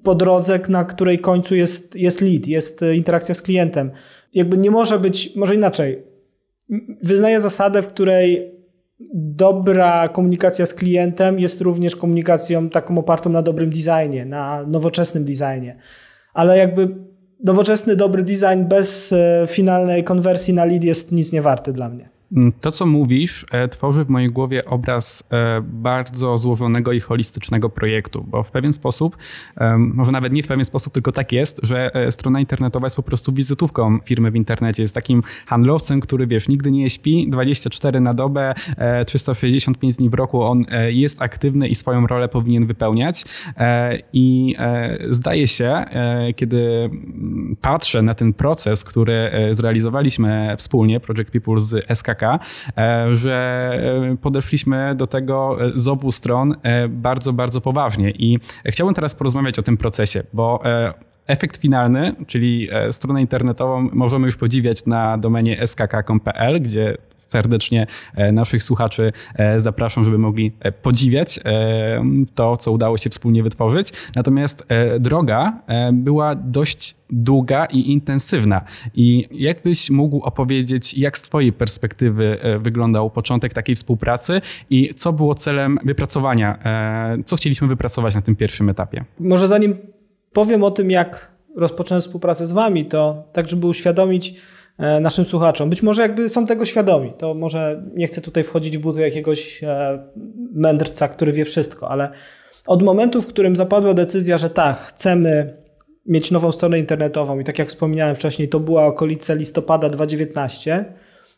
po 0.03 0.15
drodze, 0.15 0.59
na 0.69 0.85
której 0.85 1.19
końcu 1.19 1.55
jest, 1.55 1.95
jest 1.95 2.21
lead, 2.21 2.47
jest 2.47 2.81
y, 2.81 2.95
interakcja 2.95 3.35
z 3.35 3.41
klientem. 3.41 3.91
Jakby 4.33 4.57
nie 4.57 4.71
może 4.71 4.99
być, 4.99 5.35
może 5.35 5.55
inaczej. 5.55 6.03
Wyznaję 7.03 7.41
zasadę, 7.41 7.81
w 7.81 7.87
której 7.87 8.54
dobra 9.13 10.07
komunikacja 10.07 10.65
z 10.65 10.73
klientem 10.73 11.39
jest 11.39 11.61
również 11.61 11.95
komunikacją 11.95 12.69
taką 12.69 12.97
opartą 12.97 13.29
na 13.29 13.41
dobrym 13.41 13.69
designie, 13.69 14.25
na 14.25 14.63
nowoczesnym 14.67 15.25
designie. 15.25 15.75
Ale 16.33 16.57
jakby 16.57 16.95
nowoczesny, 17.43 17.95
dobry 17.95 18.23
design 18.23 18.65
bez 18.67 19.13
e, 19.13 19.45
finalnej 19.47 20.03
konwersji 20.03 20.53
na 20.53 20.65
lead 20.65 20.83
jest 20.83 21.11
nic 21.11 21.31
nie 21.31 21.41
warty 21.41 21.73
dla 21.73 21.89
mnie. 21.89 22.14
Mm, 22.31 22.51
to, 22.61 22.71
co 22.71 22.85
mówisz, 22.85 23.45
e, 23.51 23.67
tworzy 23.67 24.05
w 24.05 24.09
mojej 24.09 24.29
głowie 24.29 24.65
obraz 24.65 25.23
e, 25.31 25.61
bardzo 25.61 26.37
złożonego 26.37 26.91
i 26.91 26.99
holistycznego 26.99 27.69
projektu, 27.69 28.25
bo 28.27 28.43
w 28.43 28.51
pewien 28.51 28.73
sposób, 28.73 29.17
może 29.77 30.11
nawet 30.11 30.33
nie 30.33 30.43
w 30.43 30.47
pewien 30.47 30.65
sposób, 30.65 30.93
tylko 30.93 31.11
tak 31.11 31.31
jest, 31.31 31.59
że 31.63 31.95
e, 31.95 32.11
strona 32.11 32.39
internetowa 32.39 32.85
jest 32.85 32.95
po 32.95 33.03
prostu 33.03 33.33
wizytówką 33.33 33.99
firmy 33.99 34.31
w 34.31 34.35
internecie. 34.35 34.83
Jest 34.83 34.95
takim 34.95 35.23
handlowcem, 35.45 35.99
który 35.99 36.27
wiesz, 36.27 36.47
nigdy 36.47 36.71
nie 36.71 36.89
śpi, 36.89 37.29
24 37.29 37.99
na 37.99 38.13
dobę, 38.13 38.53
365 39.07 39.95
dni 39.95 40.09
w 40.09 40.13
roku 40.13 40.43
on 40.43 40.61
jest 40.87 41.21
aktywny 41.21 41.67
i 41.67 41.75
swoją 41.75 42.07
rolę 42.07 42.27
powinien 42.27 42.65
wypełniać. 42.65 43.25
I 44.13 44.55
zdaje 45.09 45.47
się, 45.47 45.85
kiedy 46.35 46.89
patrzę 47.61 48.01
na 48.01 48.13
ten 48.13 48.33
proces, 48.33 48.83
który 48.83 49.31
zrealizowaliśmy 49.51 50.55
wspólnie, 50.57 50.99
Project 50.99 51.31
People 51.31 51.59
z 51.59 51.85
SKK, 51.97 52.14
E, 52.23 53.15
że 53.15 53.71
e, 54.11 54.17
podeszliśmy 54.17 54.95
do 54.95 55.07
tego 55.07 55.57
e, 55.65 55.71
z 55.75 55.87
obu 55.87 56.11
stron 56.11 56.55
bardzo, 56.89 57.33
bardzo 57.33 57.61
poważnie. 57.61 58.11
I 58.11 58.39
chciałbym 58.65 58.95
teraz 58.95 59.15
porozmawiać 59.15 59.59
o 59.59 59.61
tym 59.61 59.77
procesie, 59.77 60.23
bo 60.33 60.63
efekt 61.27 61.57
finalny, 61.57 62.15
czyli 62.27 62.69
e, 62.71 62.91
stronę 62.91 63.21
internetową 63.21 63.89
możemy 63.93 64.25
już 64.25 64.35
podziwiać 64.35 64.85
na 64.85 65.17
domenie 65.17 65.67
skk.pl, 65.67 66.61
gdzie 66.61 66.97
serdecznie 67.15 67.87
e, 68.15 68.31
naszych 68.31 68.63
słuchaczy 68.63 69.11
zapraszam, 69.57 70.05
żeby 70.05 70.17
mogli 70.17 70.51
podziwiać 70.81 71.39
to, 72.35 72.57
co 72.57 72.71
udało 72.71 72.97
się 72.97 73.09
wspólnie 73.09 73.43
wytworzyć. 73.43 73.89
Natomiast 74.15 74.67
droga 74.99 75.61
była 75.93 76.35
dość 76.35 76.95
długa 77.09 77.65
i 77.65 77.91
intensywna. 77.91 78.61
I 78.95 79.27
jakbyś 79.31 79.89
mógł 79.89 80.21
opowiedzieć, 80.21 80.97
jak 80.97 81.17
z 81.17 81.21
Twojej 81.21 81.53
perspektywy 81.53 82.37
wyglądał 82.59 83.09
początek 83.09 83.53
takiej 83.53 83.75
współpracy 83.75 84.41
i 84.69 84.93
co 84.93 85.13
było 85.13 85.35
celem 85.35 85.79
wypracowania, 85.85 86.59
co 87.25 87.35
chcieliśmy 87.35 87.67
wypracować 87.67 88.15
na 88.15 88.21
tym 88.21 88.35
pierwszym 88.35 88.69
etapie? 88.69 89.05
Może 89.19 89.47
zanim 89.47 89.75
powiem 90.35 90.63
o 90.63 90.71
tym, 90.71 90.91
jak 90.91 91.31
rozpocząłem 91.55 92.01
współpracę 92.01 92.47
z 92.47 92.51
Wami, 92.51 92.85
to 92.85 93.23
tak, 93.33 93.49
żeby 93.49 93.67
uświadomić 93.67 94.41
e, 94.77 94.99
naszym 94.99 95.25
słuchaczom. 95.25 95.69
Być 95.69 95.83
może 95.83 96.01
jakby 96.01 96.29
są 96.29 96.45
tego 96.45 96.65
świadomi, 96.65 97.13
to 97.17 97.33
może 97.33 97.83
nie 97.93 98.07
chcę 98.07 98.21
tutaj 98.21 98.43
wchodzić 98.43 98.77
w 98.77 98.81
buty 98.81 99.01
jakiegoś 99.01 99.63
e, 99.63 99.99
mędrca, 100.53 101.07
który 101.07 101.31
wie 101.31 101.45
wszystko, 101.45 101.89
ale 101.89 102.09
od 102.67 102.83
momentu, 102.83 103.21
w 103.21 103.27
którym 103.27 103.55
zapadła 103.55 103.93
decyzja, 103.93 104.37
że 104.37 104.49
tak, 104.49 104.77
chcemy 104.77 105.57
mieć 106.05 106.31
nową 106.31 106.51
stronę 106.51 106.79
internetową 106.79 107.39
i 107.39 107.43
tak 107.43 107.59
jak 107.59 107.67
wspominałem 107.67 108.15
wcześniej, 108.15 108.49
to 108.49 108.59
była 108.59 108.85
okolice 108.85 109.35
listopada 109.35 109.89
2019, 109.89 110.85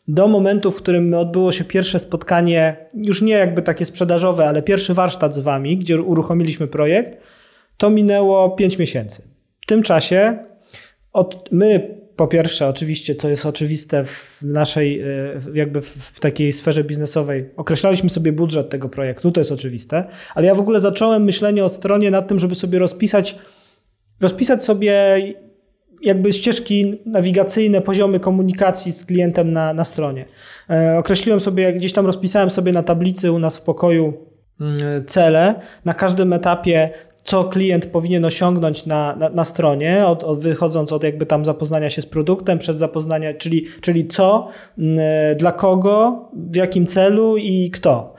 do 0.08 0.28
momentu, 0.28 0.70
w 0.70 0.76
którym 0.76 1.14
odbyło 1.14 1.52
się 1.52 1.64
pierwsze 1.64 1.98
spotkanie, 1.98 2.86
już 2.94 3.22
nie 3.22 3.32
jakby 3.32 3.62
takie 3.62 3.84
sprzedażowe, 3.84 4.48
ale 4.48 4.62
pierwszy 4.62 4.94
warsztat 4.94 5.34
z 5.34 5.38
Wami, 5.38 5.78
gdzie 5.78 6.02
uruchomiliśmy 6.02 6.66
projekt, 6.66 7.18
to 7.78 7.90
minęło 7.90 8.50
5 8.50 8.78
miesięcy. 8.78 9.22
W 9.60 9.66
tym 9.66 9.82
czasie 9.82 10.38
od, 11.12 11.48
my 11.52 11.98
po 12.18 12.26
pierwsze, 12.26 12.68
oczywiście, 12.68 13.14
co 13.14 13.28
jest 13.28 13.46
oczywiste 13.46 14.04
w 14.04 14.42
naszej, 14.42 15.00
e, 15.00 15.06
jakby 15.54 15.80
w 15.82 16.20
takiej 16.20 16.52
sferze 16.52 16.84
biznesowej, 16.84 17.50
określaliśmy 17.56 18.10
sobie 18.10 18.32
budżet 18.32 18.70
tego 18.70 18.88
projektu, 18.88 19.30
to 19.30 19.40
jest 19.40 19.52
oczywiste, 19.52 20.04
ale 20.34 20.46
ja 20.46 20.54
w 20.54 20.60
ogóle 20.60 20.80
zacząłem 20.80 21.24
myślenie 21.24 21.64
o 21.64 21.68
stronie 21.68 22.10
nad 22.10 22.28
tym, 22.28 22.38
żeby 22.38 22.54
sobie 22.54 22.78
rozpisać, 22.78 23.38
rozpisać 24.20 24.64
sobie 24.64 25.18
jakby 26.02 26.32
ścieżki 26.32 27.00
nawigacyjne, 27.06 27.80
poziomy 27.80 28.20
komunikacji 28.20 28.92
z 28.92 29.04
klientem 29.04 29.52
na, 29.52 29.74
na 29.74 29.84
stronie. 29.84 30.24
E, 30.70 30.98
określiłem 30.98 31.40
sobie, 31.40 31.72
gdzieś 31.72 31.92
tam 31.92 32.06
rozpisałem 32.06 32.50
sobie 32.50 32.72
na 32.72 32.82
tablicy 32.82 33.32
u 33.32 33.38
nas 33.38 33.58
w 33.58 33.62
pokoju 33.62 34.12
mm, 34.60 35.04
cele 35.06 35.60
na 35.84 35.94
każdym 35.94 36.32
etapie 36.32 36.90
co 37.22 37.44
klient 37.44 37.86
powinien 37.86 38.24
osiągnąć 38.24 38.86
na, 38.86 39.16
na, 39.16 39.28
na 39.28 39.44
stronie, 39.44 40.06
od, 40.06 40.24
od, 40.24 40.40
wychodząc 40.40 40.92
od 40.92 41.04
jakby 41.04 41.26
tam 41.26 41.44
zapoznania 41.44 41.90
się 41.90 42.02
z 42.02 42.06
produktem, 42.06 42.58
przez 42.58 42.76
zapoznanie, 42.76 43.34
czyli, 43.34 43.66
czyli 43.80 44.08
co, 44.08 44.48
y, 44.78 44.82
dla 45.36 45.52
kogo, 45.52 46.28
w 46.32 46.56
jakim 46.56 46.86
celu 46.86 47.36
i 47.36 47.70
kto. 47.70 48.14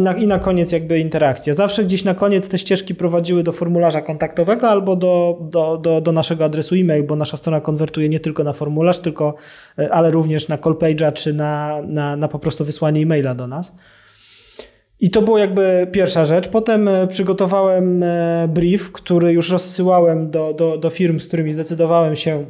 Na, 0.00 0.12
I 0.14 0.26
na 0.26 0.38
koniec 0.38 0.72
jakby 0.72 0.98
interakcja. 0.98 1.54
Zawsze 1.54 1.84
gdzieś 1.84 2.04
na 2.04 2.14
koniec 2.14 2.48
te 2.48 2.58
ścieżki 2.58 2.94
prowadziły 2.94 3.42
do 3.42 3.52
formularza 3.52 4.02
kontaktowego 4.02 4.68
albo 4.68 4.96
do, 4.96 5.38
do, 5.40 5.78
do, 5.78 6.00
do 6.00 6.12
naszego 6.12 6.44
adresu 6.44 6.74
e-mail, 6.74 7.04
bo 7.04 7.16
nasza 7.16 7.36
strona 7.36 7.60
konwertuje 7.60 8.08
nie 8.08 8.20
tylko 8.20 8.44
na 8.44 8.52
formularz, 8.52 8.98
tylko, 8.98 9.34
y, 9.78 9.92
ale 9.92 10.10
również 10.10 10.48
na 10.48 10.58
call 10.58 10.74
page'a 10.74 11.12
czy 11.12 11.32
na, 11.32 11.82
na, 11.86 12.16
na 12.16 12.28
po 12.28 12.38
prostu 12.38 12.64
wysłanie 12.64 13.02
e-maila 13.02 13.34
do 13.34 13.46
nas. 13.46 13.72
I 15.02 15.10
to 15.10 15.22
było 15.22 15.38
jakby 15.38 15.86
pierwsza 15.92 16.24
rzecz. 16.24 16.48
Potem 16.48 16.88
e, 16.88 17.06
przygotowałem 17.06 18.02
e, 18.02 18.48
brief, 18.48 18.92
który 18.92 19.32
już 19.32 19.50
rozsyłałem 19.50 20.30
do, 20.30 20.54
do, 20.54 20.78
do 20.78 20.90
firm, 20.90 21.18
z 21.18 21.28
którymi 21.28 21.52
zdecydowałem 21.52 22.16
się 22.16 22.44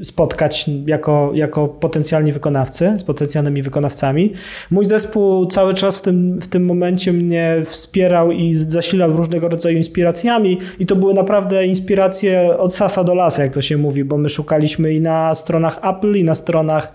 e, 0.00 0.04
spotkać 0.04 0.70
jako, 0.86 1.30
jako 1.34 1.68
potencjalni 1.68 2.32
wykonawcy, 2.32 2.96
z 2.98 3.04
potencjalnymi 3.04 3.62
wykonawcami. 3.62 4.32
Mój 4.70 4.84
zespół 4.84 5.46
cały 5.46 5.74
czas 5.74 5.98
w 5.98 6.02
tym, 6.02 6.40
w 6.40 6.48
tym 6.48 6.64
momencie 6.64 7.12
mnie 7.12 7.62
wspierał 7.64 8.32
i 8.32 8.54
zasilał 8.54 9.16
różnego 9.16 9.48
rodzaju 9.48 9.76
inspiracjami 9.76 10.58
i 10.78 10.86
to 10.86 10.96
były 10.96 11.14
naprawdę 11.14 11.66
inspiracje 11.66 12.58
od 12.58 12.74
sasa 12.74 13.04
do 13.04 13.14
lasa, 13.14 13.42
jak 13.42 13.52
to 13.52 13.62
się 13.62 13.76
mówi, 13.76 14.04
bo 14.04 14.18
my 14.18 14.28
szukaliśmy 14.28 14.94
i 14.94 15.00
na 15.00 15.34
stronach 15.34 15.78
Apple, 15.82 16.14
i 16.14 16.24
na 16.24 16.34
stronach 16.34 16.92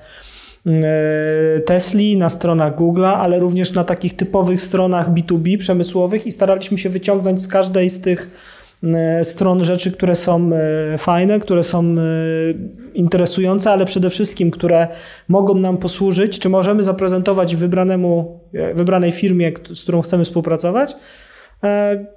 Tesli, 1.65 2.17
na 2.17 2.29
stronach 2.29 2.75
Google'a, 2.75 3.13
ale 3.13 3.39
również 3.39 3.73
na 3.73 3.83
takich 3.83 4.15
typowych 4.15 4.61
stronach 4.61 5.13
B2B 5.13 5.57
przemysłowych 5.57 6.27
i 6.27 6.31
staraliśmy 6.31 6.77
się 6.77 6.89
wyciągnąć 6.89 7.41
z 7.41 7.47
każdej 7.47 7.89
z 7.89 8.01
tych 8.01 8.31
e, 8.83 9.23
stron 9.23 9.65
rzeczy, 9.65 9.91
które 9.91 10.15
są 10.15 10.49
e, 10.53 10.97
fajne, 10.97 11.39
które 11.39 11.63
są 11.63 11.95
interesujące, 12.93 13.71
ale 13.71 13.85
przede 13.85 14.09
wszystkim, 14.09 14.51
które 14.51 14.87
mogą 15.27 15.55
nam 15.55 15.77
posłużyć, 15.77 16.39
czy 16.39 16.49
możemy 16.49 16.83
zaprezentować 16.83 17.55
wybranemu, 17.55 18.39
wybranej 18.73 19.11
firmie, 19.11 19.51
z 19.73 19.83
którą 19.83 20.01
chcemy 20.01 20.25
współpracować, 20.25 20.95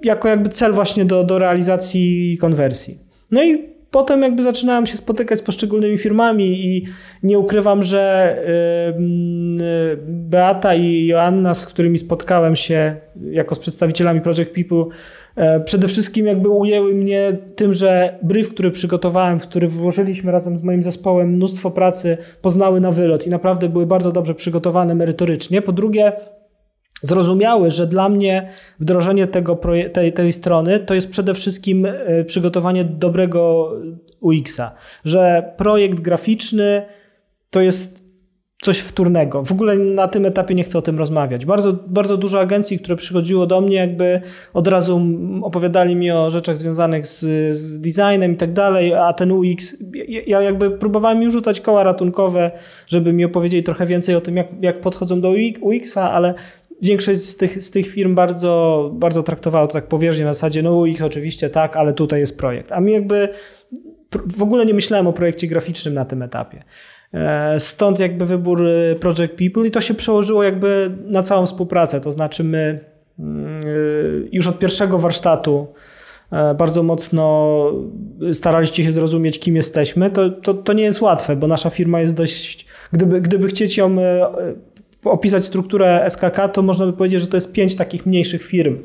jako 0.03 0.27
jakby 0.27 0.49
cel 0.49 0.73
właśnie 0.73 1.05
do, 1.05 1.23
do 1.23 1.39
realizacji 1.39 2.37
konwersji. 2.41 2.99
No 3.31 3.43
i 3.43 3.72
potem 3.93 4.21
jakby 4.21 4.43
zaczynałem 4.43 4.85
się 4.85 4.97
spotykać 4.97 5.39
z 5.39 5.41
poszczególnymi 5.41 5.97
firmami 5.97 6.65
i 6.65 6.85
nie 7.23 7.39
ukrywam, 7.39 7.83
że 7.83 8.35
y, 8.47 9.97
Beata 10.07 10.75
i 10.75 11.05
Joanna, 11.05 11.53
z 11.53 11.65
którymi 11.65 11.97
spotkałem 11.97 12.55
się 12.55 12.95
jako 13.31 13.55
z 13.55 13.59
przedstawicielami 13.59 14.21
Project 14.21 14.51
People, 14.51 14.85
e, 15.35 15.59
przede 15.59 15.87
wszystkim 15.87 16.25
jakby 16.25 16.49
ujęły 16.49 16.93
mnie 16.93 17.37
tym, 17.55 17.73
że 17.73 18.19
brief, 18.21 18.49
który 18.49 18.71
przygotowałem, 18.71 19.39
który 19.39 19.67
włożyliśmy 19.67 20.31
razem 20.31 20.57
z 20.57 20.63
moim 20.63 20.83
zespołem 20.83 21.29
mnóstwo 21.29 21.71
pracy, 21.71 22.17
poznały 22.41 22.81
na 22.81 22.91
wylot 22.91 23.27
i 23.27 23.29
naprawdę 23.29 23.69
były 23.69 23.85
bardzo 23.85 24.11
dobrze 24.11 24.35
przygotowane 24.35 24.95
merytorycznie. 24.95 25.61
Po 25.61 25.71
drugie, 25.71 26.11
zrozumiały, 27.03 27.69
że 27.69 27.87
dla 27.87 28.09
mnie 28.09 28.49
wdrożenie 28.79 29.27
tego 29.27 29.59
tej, 29.93 30.13
tej 30.13 30.33
strony 30.33 30.79
to 30.79 30.93
jest 30.93 31.09
przede 31.09 31.33
wszystkim 31.33 31.85
e, 31.85 32.23
przygotowanie 32.23 32.83
dobrego 32.83 33.71
UX-a, 34.19 34.71
że 35.05 35.53
projekt 35.57 35.99
graficzny 35.99 36.85
to 37.49 37.61
jest 37.61 38.03
coś 38.63 38.79
wtórnego. 38.79 39.43
W 39.43 39.51
ogóle 39.51 39.75
na 39.75 40.07
tym 40.07 40.25
etapie 40.25 40.55
nie 40.55 40.63
chcę 40.63 40.77
o 40.77 40.81
tym 40.81 40.97
rozmawiać. 40.97 41.45
Bardzo, 41.45 41.73
bardzo 41.87 42.17
dużo 42.17 42.39
agencji, 42.39 42.79
które 42.79 42.95
przychodziło 42.95 43.45
do 43.45 43.61
mnie, 43.61 43.75
jakby 43.75 44.21
od 44.53 44.67
razu 44.67 45.01
opowiadali 45.41 45.95
mi 45.95 46.11
o 46.11 46.29
rzeczach 46.29 46.57
związanych 46.57 47.07
z, 47.07 47.19
z 47.55 47.79
designem 47.79 48.33
i 48.33 48.37
tak 48.37 48.53
dalej, 48.53 48.93
a 48.93 49.13
ten 49.13 49.31
UX, 49.31 49.75
ja 50.27 50.41
jakby 50.41 50.71
próbowałem 50.71 51.23
im 51.23 51.31
rzucać 51.31 51.61
koła 51.61 51.83
ratunkowe, 51.83 52.51
żeby 52.87 53.13
mi 53.13 53.25
opowiedzieli 53.25 53.63
trochę 53.63 53.85
więcej 53.85 54.15
o 54.15 54.21
tym, 54.21 54.37
jak, 54.37 54.47
jak 54.61 54.81
podchodzą 54.81 55.21
do 55.21 55.33
UX-a, 55.61 56.11
ale 56.11 56.33
większość 56.83 57.19
z 57.19 57.35
tych, 57.35 57.63
z 57.63 57.71
tych 57.71 57.87
firm 57.87 58.15
bardzo, 58.15 58.91
bardzo 58.93 59.23
traktowała 59.23 59.67
to 59.67 59.73
tak 59.73 59.87
poważnie 59.87 60.25
na 60.25 60.33
zasadzie, 60.33 60.63
no 60.63 60.85
ich 60.85 61.03
oczywiście 61.03 61.49
tak, 61.49 61.75
ale 61.75 61.93
tutaj 61.93 62.19
jest 62.19 62.37
projekt. 62.37 62.71
A 62.71 62.79
mi 62.79 62.93
jakby 62.93 63.29
w 64.37 64.43
ogóle 64.43 64.65
nie 64.65 64.73
myślałem 64.73 65.07
o 65.07 65.13
projekcie 65.13 65.47
graficznym 65.47 65.93
na 65.93 66.05
tym 66.05 66.21
etapie. 66.21 66.63
E, 67.13 67.59
stąd 67.59 67.99
jakby 67.99 68.25
wybór 68.25 68.67
y, 68.67 68.95
Project 68.99 69.33
People 69.33 69.67
i 69.67 69.71
to 69.71 69.81
się 69.81 69.93
przełożyło 69.93 70.43
jakby 70.43 70.97
na 71.05 71.23
całą 71.23 71.45
współpracę. 71.45 72.01
To 72.01 72.11
znaczy 72.11 72.43
my 72.43 72.79
mm, 73.19 73.65
y, 73.65 74.29
już 74.31 74.47
od 74.47 74.59
pierwszego 74.59 74.99
warsztatu 74.99 75.67
e, 76.31 76.55
bardzo 76.55 76.83
mocno 76.83 77.63
staraliście 78.33 78.83
się 78.83 78.91
zrozumieć, 78.91 79.39
kim 79.39 79.55
jesteśmy. 79.55 80.09
To, 80.09 80.29
to, 80.29 80.53
to 80.53 80.73
nie 80.73 80.83
jest 80.83 81.01
łatwe, 81.01 81.35
bo 81.35 81.47
nasza 81.47 81.69
firma 81.69 82.01
jest 82.01 82.15
dość, 82.15 82.65
gdyby, 82.91 83.21
gdyby 83.21 83.47
chcieć 83.47 83.77
ją 83.77 83.99
e, 83.99 84.27
opisać 85.05 85.45
strukturę 85.45 86.05
SKK, 86.09 86.47
to 86.47 86.61
można 86.61 86.85
by 86.85 86.93
powiedzieć, 86.93 87.21
że 87.21 87.27
to 87.27 87.37
jest 87.37 87.51
pięć 87.51 87.75
takich 87.75 88.05
mniejszych 88.05 88.43
firm, 88.43 88.77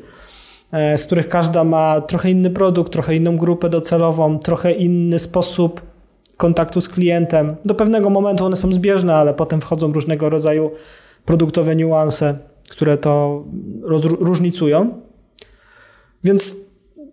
e, 0.71 0.97
z 0.97 1.05
których 1.05 1.27
każda 1.27 1.63
ma 1.63 2.01
trochę 2.01 2.31
inny 2.31 2.49
produkt, 2.49 2.93
trochę 2.93 3.15
inną 3.15 3.37
grupę 3.37 3.69
docelową, 3.69 4.39
trochę 4.39 4.71
inny 4.71 5.19
sposób 5.19 5.81
kontaktu 6.37 6.81
z 6.81 6.89
klientem. 6.89 7.55
Do 7.65 7.75
pewnego 7.75 8.09
momentu 8.09 8.45
one 8.45 8.55
są 8.55 8.71
zbieżne, 8.71 9.15
ale 9.15 9.33
potem 9.33 9.61
wchodzą 9.61 9.93
różnego 9.93 10.29
rodzaju 10.29 10.71
produktowe 11.25 11.75
niuanse, 11.75 12.37
które 12.69 12.97
to 12.97 13.43
różnicują. 14.19 15.01
Więc 16.23 16.55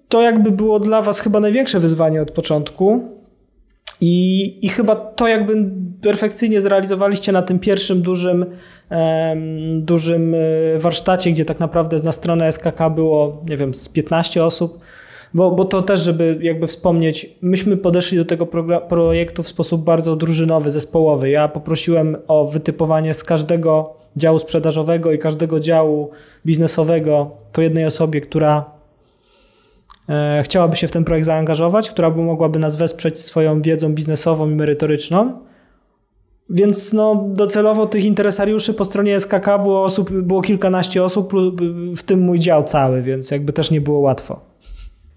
to 0.08 0.22
jakby 0.22 0.50
było 0.50 0.80
dla 0.80 1.02
Was 1.02 1.20
chyba 1.20 1.40
największe 1.40 1.80
wyzwanie 1.80 2.22
od 2.22 2.30
początku. 2.30 3.15
I, 4.00 4.58
I 4.62 4.68
chyba 4.68 4.96
to 4.96 5.28
jakby 5.28 5.70
perfekcyjnie 6.02 6.60
zrealizowaliście 6.60 7.32
na 7.32 7.42
tym 7.42 7.58
pierwszym 7.58 8.02
dużym, 8.02 8.46
um, 8.90 9.84
dużym 9.84 10.34
e, 10.34 10.78
warsztacie, 10.78 11.32
gdzie 11.32 11.44
tak 11.44 11.60
naprawdę 11.60 11.96
na 12.04 12.12
stronę 12.12 12.52
SKK 12.52 12.90
było, 12.90 13.42
nie 13.48 13.56
wiem, 13.56 13.74
z 13.74 13.88
15 13.88 14.44
osób. 14.44 14.80
Bo, 15.34 15.50
bo 15.50 15.64
to 15.64 15.82
też, 15.82 16.00
żeby 16.00 16.38
jakby 16.40 16.66
wspomnieć, 16.66 17.30
myśmy 17.42 17.76
podeszli 17.76 18.18
do 18.18 18.24
tego 18.24 18.46
projektu 18.88 19.42
w 19.42 19.48
sposób 19.48 19.84
bardzo 19.84 20.16
drużynowy, 20.16 20.70
zespołowy. 20.70 21.30
Ja 21.30 21.48
poprosiłem 21.48 22.16
o 22.28 22.46
wytypowanie 22.46 23.14
z 23.14 23.24
każdego 23.24 23.96
działu 24.16 24.38
sprzedażowego 24.38 25.12
i 25.12 25.18
każdego 25.18 25.60
działu 25.60 26.10
biznesowego 26.46 27.30
po 27.52 27.60
jednej 27.60 27.84
osobie, 27.84 28.20
która 28.20 28.75
chciałaby 30.42 30.76
się 30.76 30.88
w 30.88 30.92
ten 30.92 31.04
projekt 31.04 31.26
zaangażować, 31.26 31.90
która 31.90 32.10
by 32.10 32.22
mogłaby 32.22 32.58
nas 32.58 32.76
wesprzeć 32.76 33.18
swoją 33.18 33.62
wiedzą 33.62 33.94
biznesową 33.94 34.50
i 34.50 34.54
merytoryczną. 34.54 35.32
Więc 36.50 36.92
no, 36.92 37.24
docelowo 37.28 37.86
tych 37.86 38.04
interesariuszy 38.04 38.74
po 38.74 38.84
stronie 38.84 39.20
SKK 39.20 39.58
było, 39.62 39.84
osób, 39.84 40.10
było 40.10 40.42
kilkanaście 40.42 41.04
osób, 41.04 41.32
w 41.96 42.02
tym 42.02 42.20
mój 42.20 42.38
dział 42.38 42.64
cały, 42.64 43.02
więc 43.02 43.30
jakby 43.30 43.52
też 43.52 43.70
nie 43.70 43.80
było 43.80 43.98
łatwo. 43.98 44.40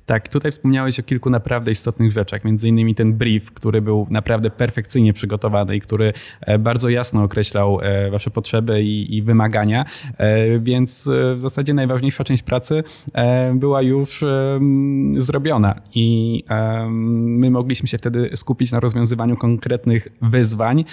Tak, 0.09 0.27
tutaj 0.27 0.51
wspomniałeś 0.51 0.99
o 0.99 1.03
kilku 1.03 1.29
naprawdę 1.29 1.71
istotnych 1.71 2.11
rzeczach, 2.11 2.43
między 2.43 2.67
innymi 2.67 2.95
ten 2.95 3.13
brief, 3.13 3.51
który 3.51 3.81
był 3.81 4.07
naprawdę 4.09 4.49
perfekcyjnie 4.49 5.13
przygotowany 5.13 5.75
i 5.75 5.81
który 5.81 6.13
e, 6.41 6.59
bardzo 6.59 6.89
jasno 6.89 7.23
określał 7.23 7.79
e, 7.81 8.09
wasze 8.11 8.31
potrzeby 8.31 8.83
i, 8.83 9.17
i 9.17 9.21
wymagania, 9.21 9.85
e, 10.17 10.59
więc 10.59 11.09
w 11.35 11.41
zasadzie 11.41 11.73
najważniejsza 11.73 12.23
część 12.23 12.43
pracy 12.43 12.83
była 13.53 13.81
już 13.81 14.23
zrobiona 15.17 15.81
i 15.95 16.43
my 16.89 17.51
mogliśmy 17.51 17.87
się 17.87 17.97
wtedy 17.97 18.29
skupić 18.35 18.71
na 18.71 18.79
rozwiązywaniu 18.79 19.37
konkretnych 19.37 20.07
wyzwań, 20.21 20.85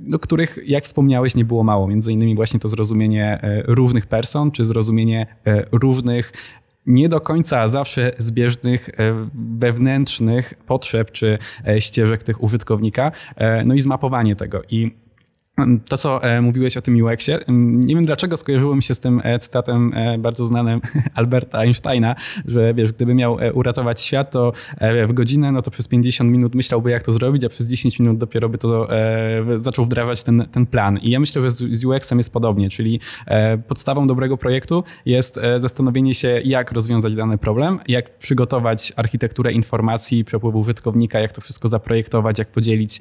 do 0.00 0.18
których, 0.18 0.58
jak 0.66 0.84
wspomniałeś, 0.84 1.34
nie 1.34 1.44
było 1.44 1.64
mało. 1.64 1.88
Między 1.88 2.12
innymi 2.12 2.34
właśnie 2.34 2.60
to 2.60 2.68
zrozumienie 2.68 3.40
różnych 3.66 4.06
person, 4.06 4.50
czy 4.50 4.64
zrozumienie 4.64 5.26
różnych 5.72 6.32
nie 6.86 7.08
do 7.08 7.20
końca 7.20 7.68
zawsze 7.68 8.12
zbieżnych 8.18 8.88
e, 8.88 8.92
wewnętrznych 9.34 10.54
potrzeb 10.66 11.10
czy 11.10 11.38
e, 11.66 11.80
ścieżek 11.80 12.22
tych 12.22 12.42
użytkownika, 12.42 13.12
e, 13.36 13.64
no 13.64 13.74
i 13.74 13.80
zmapowanie 13.80 14.36
tego. 14.36 14.62
I 14.70 14.90
to, 15.88 15.96
co 15.96 16.22
e, 16.22 16.40
mówiłeś 16.40 16.76
o 16.76 16.82
tym 16.82 17.04
UX-ie, 17.04 17.38
nie 17.48 17.94
wiem 17.94 18.04
dlaczego 18.04 18.36
skojarzyło 18.36 18.76
mi 18.76 18.82
się 18.82 18.94
z 18.94 18.98
tym 18.98 19.20
e, 19.24 19.38
cytatem 19.38 19.92
e, 19.94 20.18
bardzo 20.18 20.44
znanym 20.44 20.80
Alberta 21.14 21.58
Einsteina, 21.58 22.14
że 22.44 22.74
wiesz, 22.74 22.92
gdyby 22.92 23.14
miał 23.14 23.38
uratować 23.54 24.00
świat, 24.00 24.30
to 24.30 24.52
w 25.08 25.12
godzinę, 25.12 25.52
no 25.52 25.62
to 25.62 25.70
przez 25.70 25.88
50 25.88 26.30
minut 26.30 26.54
myślałby, 26.54 26.90
jak 26.90 27.02
to 27.02 27.12
zrobić, 27.12 27.44
a 27.44 27.48
przez 27.48 27.68
10 27.68 27.98
minut 27.98 28.18
dopiero 28.18 28.48
by 28.48 28.58
to 28.58 28.88
zaczął 29.56 29.84
wdrażać 29.84 30.22
ten, 30.22 30.48
ten 30.52 30.66
plan. 30.66 30.98
I 30.98 31.10
ja 31.10 31.20
myślę, 31.20 31.42
że 31.42 31.50
z 31.50 31.84
UX-em 31.84 32.18
jest 32.18 32.32
podobnie, 32.32 32.68
czyli 32.70 33.00
podstawą 33.68 34.06
dobrego 34.06 34.36
projektu 34.36 34.82
jest 35.06 35.40
zastanowienie 35.58 36.14
się, 36.14 36.40
jak 36.44 36.72
rozwiązać 36.72 37.14
dany 37.14 37.38
problem, 37.38 37.78
jak 37.88 38.18
przygotować 38.18 38.92
architekturę 38.96 39.52
informacji, 39.52 40.24
przepływu 40.24 40.58
użytkownika, 40.58 41.20
jak 41.20 41.32
to 41.32 41.40
wszystko 41.40 41.68
zaprojektować, 41.68 42.38
jak 42.38 42.48
podzielić 42.48 43.00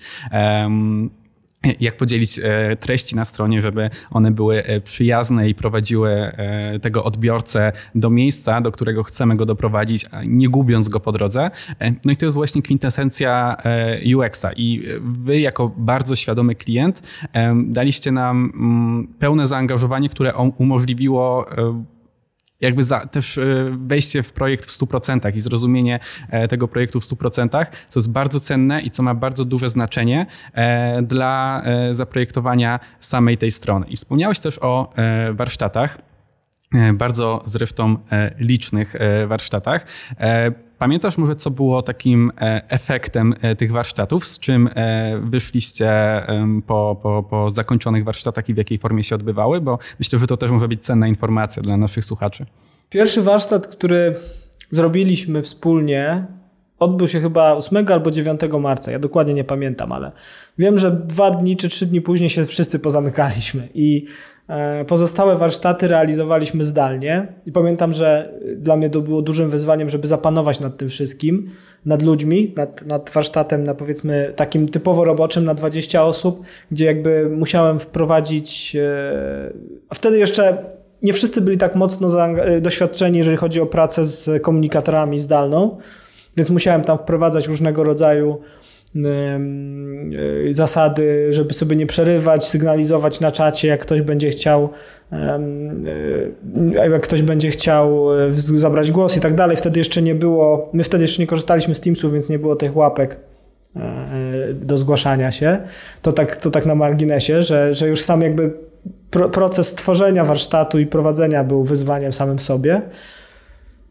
jak 1.80 1.98
podzielić 1.98 2.40
e, 2.40 2.76
treści 2.76 3.16
na 3.16 3.26
stronie, 3.26 3.62
żeby 3.62 3.90
one 4.12 4.32
były 4.32 4.64
e, 4.64 4.82
przyjazne 4.82 5.50
i 5.50 5.56
prowadziły 5.56 6.12
e, 6.12 6.80
tego 6.80 7.04
odbiorcę 7.04 7.72
do 7.96 8.10
miejsca, 8.10 8.62
do 8.62 8.72
którego 8.72 9.04
chcemy 9.04 9.36
go 9.36 9.46
doprowadzić, 9.46 10.06
nie 10.26 10.50
gubiąc 10.50 10.90
go 10.90 11.00
po 11.00 11.12
drodze. 11.12 11.52
No 12.06 12.12
i 12.12 12.18
to 12.18 12.26
jest 12.26 12.36
właśnie 12.36 12.62
kwintesencja 12.62 13.58
UX-a. 14.16 14.52
I 14.54 14.84
wy, 15.02 15.40
jako 15.40 15.72
bardzo 15.78 16.16
świadomy 16.16 16.56
klient, 16.56 17.02
daliście 17.66 18.12
nam 18.12 18.52
mm, 18.56 19.08
pełne 19.20 19.48
zaangażowanie, 19.48 20.10
które 20.10 20.34
umożliwiło 20.58 21.46
jakby 22.62 22.84
za, 22.84 23.00
też 23.00 23.38
e, 23.38 23.44
wejście 23.72 24.24
w 24.24 24.34
projekt 24.34 24.66
w 24.66 24.80
100% 24.80 25.36
i 25.36 25.40
zrozumienie 25.40 26.00
e, 26.30 26.48
tego 26.48 26.68
projektu 26.68 27.00
w 27.00 27.04
100%, 27.04 27.66
co 27.88 28.00
jest 28.00 28.10
bardzo 28.10 28.40
cenne 28.40 28.82
i 28.82 28.92
co 28.92 29.04
ma 29.04 29.16
bardzo 29.16 29.46
duże 29.46 29.70
znaczenie 29.70 30.26
e, 30.54 31.02
dla 31.02 31.64
zaprojektowania 31.92 32.80
samej 33.00 33.38
tej 33.38 33.52
strony. 33.52 33.86
I 33.88 33.96
wspomniałeś 33.96 34.40
też 34.40 34.60
o 34.62 34.94
warsztatach, 35.32 35.98
bardzo 36.94 37.44
zresztą 37.46 37.96
licznych 38.40 38.96
warsztatach. 39.28 39.86
Pamiętasz 40.82 41.18
może, 41.18 41.36
co 41.36 41.52
było 41.52 41.82
takim 41.82 42.32
e, 42.42 42.70
efektem 42.70 43.36
e, 43.42 43.56
tych 43.56 43.72
warsztatów, 43.72 44.26
z 44.28 44.40
czym 44.40 44.70
e, 44.76 45.20
wyszliście 45.24 45.92
po, 46.68 47.00
po, 47.02 47.24
po 47.24 47.50
zakończonych 47.50 48.04
warsztatach 48.04 48.50
i 48.50 48.54
w 48.54 48.58
jakiej 48.58 48.78
formie 48.78 49.04
się 49.04 49.16
odbywały? 49.16 49.62
Bo 49.62 49.80
myślę, 50.00 50.20
że 50.20 50.28
to 50.28 50.38
też 50.38 50.52
może 50.52 50.68
być 50.68 50.84
cenna 50.84 51.08
informacja 51.08 51.64
dla 51.64 51.78
naszych 51.78 52.06
słuchaczy. 52.06 52.46
Pierwszy 52.90 53.22
warsztat, 53.22 53.68
który 53.68 54.16
zrobiliśmy 54.72 55.42
wspólnie, 55.42 56.26
odbył 56.80 57.08
się 57.08 57.20
chyba 57.20 57.54
8 57.54 57.88
albo 57.88 58.12
9 58.12 58.42
marca. 58.60 58.92
Ja 58.92 59.00
dokładnie 59.00 59.34
nie 59.34 59.44
pamiętam, 59.44 59.92
ale 59.92 60.12
wiem, 60.58 60.78
że 60.78 60.92
dwa 60.92 61.32
dni 61.32 61.58
czy 61.58 61.70
trzy 61.70 61.86
dni 61.86 62.02
później 62.02 62.30
się 62.30 62.46
wszyscy 62.46 62.80
pozamykaliśmy 62.80 63.70
i 63.74 64.06
E, 64.06 64.31
pozostałe 64.88 65.36
warsztaty 65.36 65.88
realizowaliśmy 65.88 66.64
zdalnie 66.64 67.28
i 67.46 67.52
pamiętam, 67.52 67.92
że 67.92 68.34
dla 68.56 68.78
mnie 68.78 68.90
to 68.90 69.02
było 69.02 69.22
dużym 69.22 69.50
wyzwaniem, 69.50 69.90
żeby 69.90 70.08
zapanować 70.08 70.60
nad 70.60 70.78
tym 70.78 70.90
wszystkim, 70.90 71.50
nad 71.86 72.02
ludźmi, 72.02 72.54
nad, 72.58 72.86
nad 72.86 73.10
warsztatem, 73.10 73.64
na 73.64 73.76
powiedzmy 73.76 74.34
takim 74.36 74.68
typowo 74.70 75.06
roboczym 75.06 75.46
na 75.46 75.54
20 75.54 76.04
osób, 76.04 76.42
gdzie 76.72 76.86
jakby 76.86 77.30
musiałem 77.30 77.80
wprowadzić, 77.80 78.76
e, 78.76 79.54
a 79.90 79.96
wtedy 79.96 80.20
jeszcze 80.20 80.66
nie 81.02 81.14
wszyscy 81.14 81.42
byli 81.42 81.58
tak 81.58 81.76
mocno 81.76 82.10
doświadczeni, 82.62 83.18
jeżeli 83.18 83.38
chodzi 83.38 83.62
o 83.62 83.66
pracę 83.66 84.06
z 84.06 84.44
komunikatorami 84.44 85.20
zdalną, 85.20 85.78
więc 86.38 86.50
musiałem 86.50 86.82
tam 86.82 86.98
wprowadzać 86.98 87.48
różnego 87.48 87.84
rodzaju 87.84 88.42
E, 88.81 88.81
zasady, 90.52 91.28
żeby 91.34 91.54
sobie 91.54 91.76
nie 91.76 91.88
przerywać, 91.88 92.48
sygnalizować 92.48 93.20
na 93.20 93.32
czacie, 93.32 93.68
jak 93.68 93.82
ktoś 93.82 94.02
będzie 94.02 94.30
chciał 94.30 94.70
e, 95.12 95.40
jak 96.74 97.02
ktoś 97.02 97.22
będzie 97.22 97.50
chciał 97.50 98.20
e, 98.20 98.34
zabrać 98.34 98.92
głos 98.92 99.18
i 99.18 99.20
tak 99.20 99.36
dalej. 99.36 99.58
Wtedy 99.58 99.80
jeszcze 99.80 100.02
nie 100.02 100.16
było, 100.16 100.70
my 100.74 100.84
wtedy 100.84 101.04
jeszcze 101.04 101.22
nie 101.22 101.28
korzystaliśmy 101.28 101.76
z 101.76 101.80
Teamsów, 101.80 102.14
więc 102.14 102.30
nie 102.30 102.40
było 102.40 102.56
tych 102.56 102.76
łapek 102.76 103.18
do 104.54 104.78
zgłaszania 104.78 105.32
się. 105.32 105.58
To 106.02 106.12
tak, 106.12 106.36
to 106.36 106.52
tak 106.52 106.66
na 106.66 106.76
marginesie, 106.76 107.44
że, 107.44 107.74
że 107.74 107.88
już 107.88 108.02
sam 108.02 108.22
jakby 108.22 108.54
proces 109.32 109.76
tworzenia 109.76 110.24
warsztatu 110.24 110.80
i 110.80 110.86
prowadzenia 110.86 111.44
był 111.44 111.64
wyzwaniem 111.64 112.14
samym 112.14 112.38
w 112.38 112.42
sobie. 112.42 112.82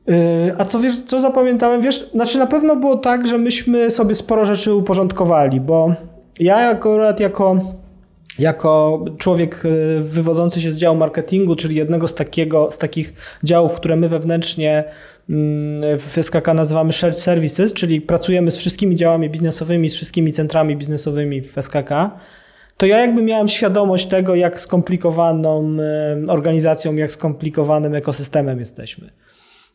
Yy, 0.07 0.15
a 0.59 0.65
co 0.65 0.79
wiesz, 0.79 1.03
co 1.03 1.21
zapamiętałem? 1.21 1.81
Wiesz, 1.81 2.11
znaczy 2.15 2.39
na 2.39 2.47
pewno 2.47 2.77
było 2.77 2.97
tak, 2.97 3.27
że 3.27 3.39
myśmy 3.39 3.91
sobie 3.91 4.15
sporo 4.15 4.45
rzeczy 4.45 4.75
uporządkowali, 4.75 5.61
bo 5.61 5.95
ja 6.41 6.57
akurat 6.57 7.21
jako, 7.21 7.57
jako 8.39 9.05
człowiek 9.19 9.61
yy, 9.65 10.03
wywodzący 10.03 10.61
się 10.61 10.73
z 10.73 10.77
działu 10.77 10.97
marketingu, 10.97 11.57
czyli 11.57 11.77
jednego 11.77 12.09
z, 12.09 12.15
takiego, 12.15 12.71
z 12.71 12.79
takich 12.79 13.15
działów, 13.45 13.75
które 13.75 13.97
my 13.97 14.09
wewnętrznie 14.09 14.85
mm, 15.31 15.99
w 15.99 16.19
SKK 16.23 16.55
nazywamy 16.55 16.93
shared 16.93 17.19
services, 17.19 17.75
czyli 17.75 18.01
pracujemy 18.01 18.51
z 18.51 18.57
wszystkimi 18.57 18.97
działami 18.97 19.31
biznesowymi, 19.31 19.89
z 19.89 19.95
wszystkimi 19.95 20.33
centrami 20.33 20.77
biznesowymi 20.77 21.43
w 21.43 21.57
SKK, 21.61 22.11
to 22.77 22.87
ja 22.87 22.99
jakby 22.99 23.23
miałem 23.23 23.49
świadomość 23.49 24.07
tego, 24.07 24.35
jak 24.35 24.61
skomplikowaną 24.61 25.75
yy, 25.75 26.33
organizacją, 26.33 26.95
jak 26.95 27.13
skomplikowanym 27.13 27.95
ekosystemem 27.95 28.59
jesteśmy. 28.59 29.11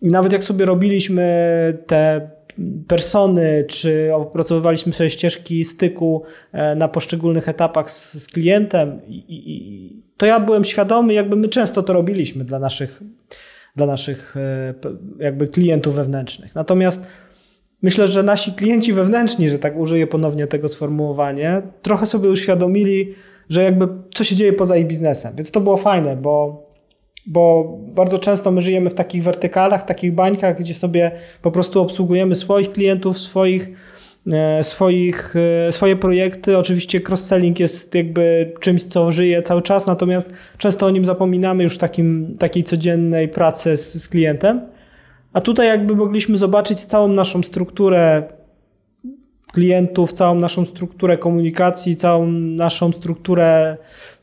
I 0.01 0.07
nawet 0.07 0.31
jak 0.31 0.43
sobie 0.43 0.65
robiliśmy 0.65 1.23
te 1.87 2.29
persony, 2.87 3.65
czy 3.67 4.13
opracowywaliśmy 4.13 4.93
sobie 4.93 5.09
ścieżki 5.09 5.65
styku 5.65 6.23
e, 6.51 6.75
na 6.75 6.87
poszczególnych 6.87 7.49
etapach 7.49 7.91
z, 7.91 8.23
z 8.23 8.27
klientem, 8.27 9.01
i, 9.07 9.23
i, 9.27 10.03
to 10.17 10.25
ja 10.25 10.39
byłem 10.39 10.63
świadomy, 10.63 11.13
jakby 11.13 11.35
my 11.35 11.49
często 11.49 11.83
to 11.83 11.93
robiliśmy 11.93 12.43
dla 12.43 12.59
naszych, 12.59 13.01
dla 13.75 13.85
naszych 13.85 14.37
e, 14.37 14.73
jakby 15.19 15.47
klientów 15.47 15.95
wewnętrznych. 15.95 16.55
Natomiast 16.55 17.07
myślę, 17.81 18.07
że 18.07 18.23
nasi 18.23 18.53
klienci 18.53 18.93
wewnętrzni, 18.93 19.49
że 19.49 19.59
tak 19.59 19.77
użyję 19.77 20.07
ponownie 20.07 20.47
tego 20.47 20.69
sformułowania, 20.69 21.61
trochę 21.81 22.05
sobie 22.05 22.29
uświadomili, 22.29 23.13
że 23.49 23.63
jakby 23.63 23.87
co 24.13 24.23
się 24.23 24.35
dzieje 24.35 24.53
poza 24.53 24.77
ich 24.77 24.87
biznesem. 24.87 25.35
Więc 25.35 25.51
to 25.51 25.61
było 25.61 25.77
fajne, 25.77 26.17
bo 26.17 26.64
bo 27.27 27.77
bardzo 27.95 28.19
często 28.19 28.51
my 28.51 28.61
żyjemy 28.61 28.89
w 28.89 28.93
takich 28.93 29.23
wertykalach, 29.23 29.83
takich 29.83 30.11
bańkach, 30.11 30.59
gdzie 30.59 30.73
sobie 30.73 31.11
po 31.41 31.51
prostu 31.51 31.81
obsługujemy 31.81 32.35
swoich 32.35 32.69
klientów, 32.69 33.17
swoich, 33.19 33.69
e, 34.31 34.63
swoich, 34.63 35.35
e, 35.67 35.71
swoje 35.71 35.95
projekty. 35.95 36.57
Oczywiście 36.57 36.99
cross-selling 36.99 37.59
jest 37.59 37.95
jakby 37.95 38.53
czymś, 38.59 38.83
co 38.83 39.11
żyje 39.11 39.41
cały 39.41 39.61
czas, 39.61 39.87
natomiast 39.87 40.33
często 40.57 40.85
o 40.85 40.89
nim 40.89 41.05
zapominamy 41.05 41.63
już 41.63 41.75
w 41.75 41.77
takim, 41.77 42.33
takiej 42.39 42.63
codziennej 42.63 43.29
pracy 43.29 43.77
z, 43.77 44.03
z 44.03 44.07
klientem. 44.07 44.61
A 45.33 45.41
tutaj 45.41 45.67
jakby 45.67 45.95
mogliśmy 45.95 46.37
zobaczyć 46.37 46.85
całą 46.85 47.07
naszą 47.07 47.43
strukturę 47.43 48.23
klientów, 49.55 50.11
całą 50.13 50.35
naszą 50.35 50.65
strukturę 50.65 51.17
komunikacji, 51.17 51.95
całą 51.95 52.27
naszą 52.31 52.91
strukturę 52.91 53.77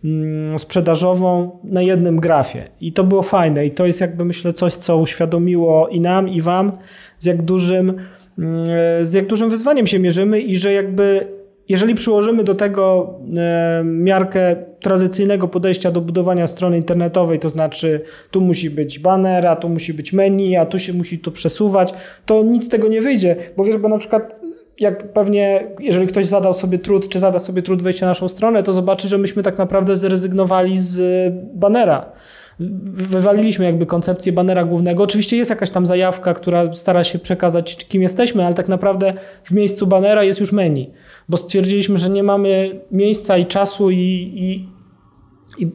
mm, 0.04 0.58
sprzedażową 0.58 1.58
na 1.64 1.82
jednym 1.82 2.20
grafie. 2.20 2.62
I 2.80 2.92
to 2.92 3.04
było 3.04 3.22
fajne 3.22 3.66
i 3.66 3.70
to 3.70 3.86
jest 3.86 4.00
jakby 4.00 4.24
myślę 4.24 4.52
coś, 4.52 4.74
co 4.74 4.98
uświadomiło 4.98 5.88
i 5.88 6.00
nam, 6.00 6.28
i 6.28 6.40
wam, 6.40 6.72
z 7.18 7.26
jak 7.26 7.42
dużym, 7.42 7.94
mm, 8.38 9.04
z 9.04 9.12
jak 9.12 9.26
dużym 9.26 9.50
wyzwaniem 9.50 9.86
się 9.86 9.98
mierzymy 9.98 10.40
i 10.40 10.56
że 10.56 10.72
jakby 10.72 11.26
jeżeli 11.68 11.94
przyłożymy 11.94 12.44
do 12.44 12.54
tego 12.54 13.14
e, 13.36 13.82
miarkę 13.84 14.56
tradycyjnego 14.80 15.48
podejścia 15.48 15.90
do 15.90 16.00
budowania 16.00 16.46
strony 16.46 16.76
internetowej, 16.76 17.38
to 17.38 17.50
znaczy 17.50 18.00
tu 18.30 18.40
musi 18.40 18.70
być 18.70 18.98
banner, 18.98 19.46
a 19.46 19.56
tu 19.56 19.68
musi 19.68 19.94
być 19.94 20.12
menu, 20.12 20.56
a 20.56 20.66
tu 20.66 20.78
się 20.78 20.92
musi 20.92 21.18
to 21.18 21.30
przesuwać, 21.30 21.94
to 22.26 22.42
nic 22.42 22.64
z 22.64 22.68
tego 22.68 22.88
nie 22.88 23.00
wyjdzie, 23.00 23.36
bo 23.56 23.64
wiesz, 23.64 23.76
bo 23.76 23.88
na 23.88 23.98
przykład 23.98 24.42
jak 24.82 25.12
pewnie, 25.12 25.66
jeżeli 25.80 26.06
ktoś 26.06 26.26
zadał 26.26 26.54
sobie 26.54 26.78
trud, 26.78 27.08
czy 27.08 27.18
zada 27.18 27.38
sobie 27.38 27.62
trud 27.62 27.82
wejścia 27.82 28.06
na 28.06 28.10
naszą 28.10 28.28
stronę, 28.28 28.62
to 28.62 28.72
zobaczy, 28.72 29.08
że 29.08 29.18
myśmy 29.18 29.42
tak 29.42 29.58
naprawdę 29.58 29.96
zrezygnowali 29.96 30.78
z 30.78 31.32
banera 31.54 32.12
wywaliliśmy 32.60 33.64
jakby 33.64 33.86
koncepcję 33.86 34.32
banera 34.32 34.64
głównego. 34.64 35.02
Oczywiście 35.02 35.36
jest 35.36 35.50
jakaś 35.50 35.70
tam 35.70 35.86
zajawka, 35.86 36.34
która 36.34 36.74
stara 36.74 37.04
się 37.04 37.18
przekazać, 37.18 37.76
kim 37.76 38.02
jesteśmy, 38.02 38.46
ale 38.46 38.54
tak 38.54 38.68
naprawdę 38.68 39.14
w 39.44 39.50
miejscu 39.50 39.86
banera 39.86 40.24
jest 40.24 40.40
już 40.40 40.52
menu, 40.52 40.90
bo 41.28 41.36
stwierdziliśmy, 41.36 41.98
że 41.98 42.10
nie 42.10 42.22
mamy 42.22 42.80
miejsca 42.90 43.38
i 43.38 43.46
czasu 43.46 43.90
i, 43.90 43.96
i, 44.34 44.68
i 45.64 45.70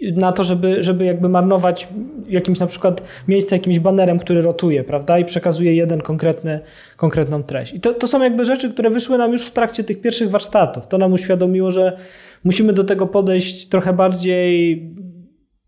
na 0.00 0.32
to, 0.32 0.44
żeby, 0.44 0.82
żeby 0.82 1.04
jakby 1.04 1.28
marnować 1.28 1.88
jakimś 2.28 2.60
na 2.60 2.66
przykład 2.66 3.02
miejsce 3.28 3.56
jakimś 3.56 3.78
banerem, 3.78 4.18
który 4.18 4.42
rotuje, 4.42 4.84
prawda, 4.84 5.18
i 5.18 5.24
przekazuje 5.24 5.74
jeden 5.74 6.00
konkretny, 6.00 6.60
konkretną 6.96 7.42
treść. 7.42 7.72
I 7.72 7.80
to, 7.80 7.94
to 7.94 8.08
są 8.08 8.22
jakby 8.22 8.44
rzeczy, 8.44 8.70
które 8.72 8.90
wyszły 8.90 9.18
nam 9.18 9.32
już 9.32 9.46
w 9.46 9.50
trakcie 9.50 9.84
tych 9.84 10.00
pierwszych 10.00 10.30
warsztatów. 10.30 10.86
To 10.86 10.98
nam 10.98 11.12
uświadomiło, 11.12 11.70
że 11.70 11.98
musimy 12.44 12.72
do 12.72 12.84
tego 12.84 13.06
podejść 13.06 13.68
trochę 13.68 13.92
bardziej 13.92 14.82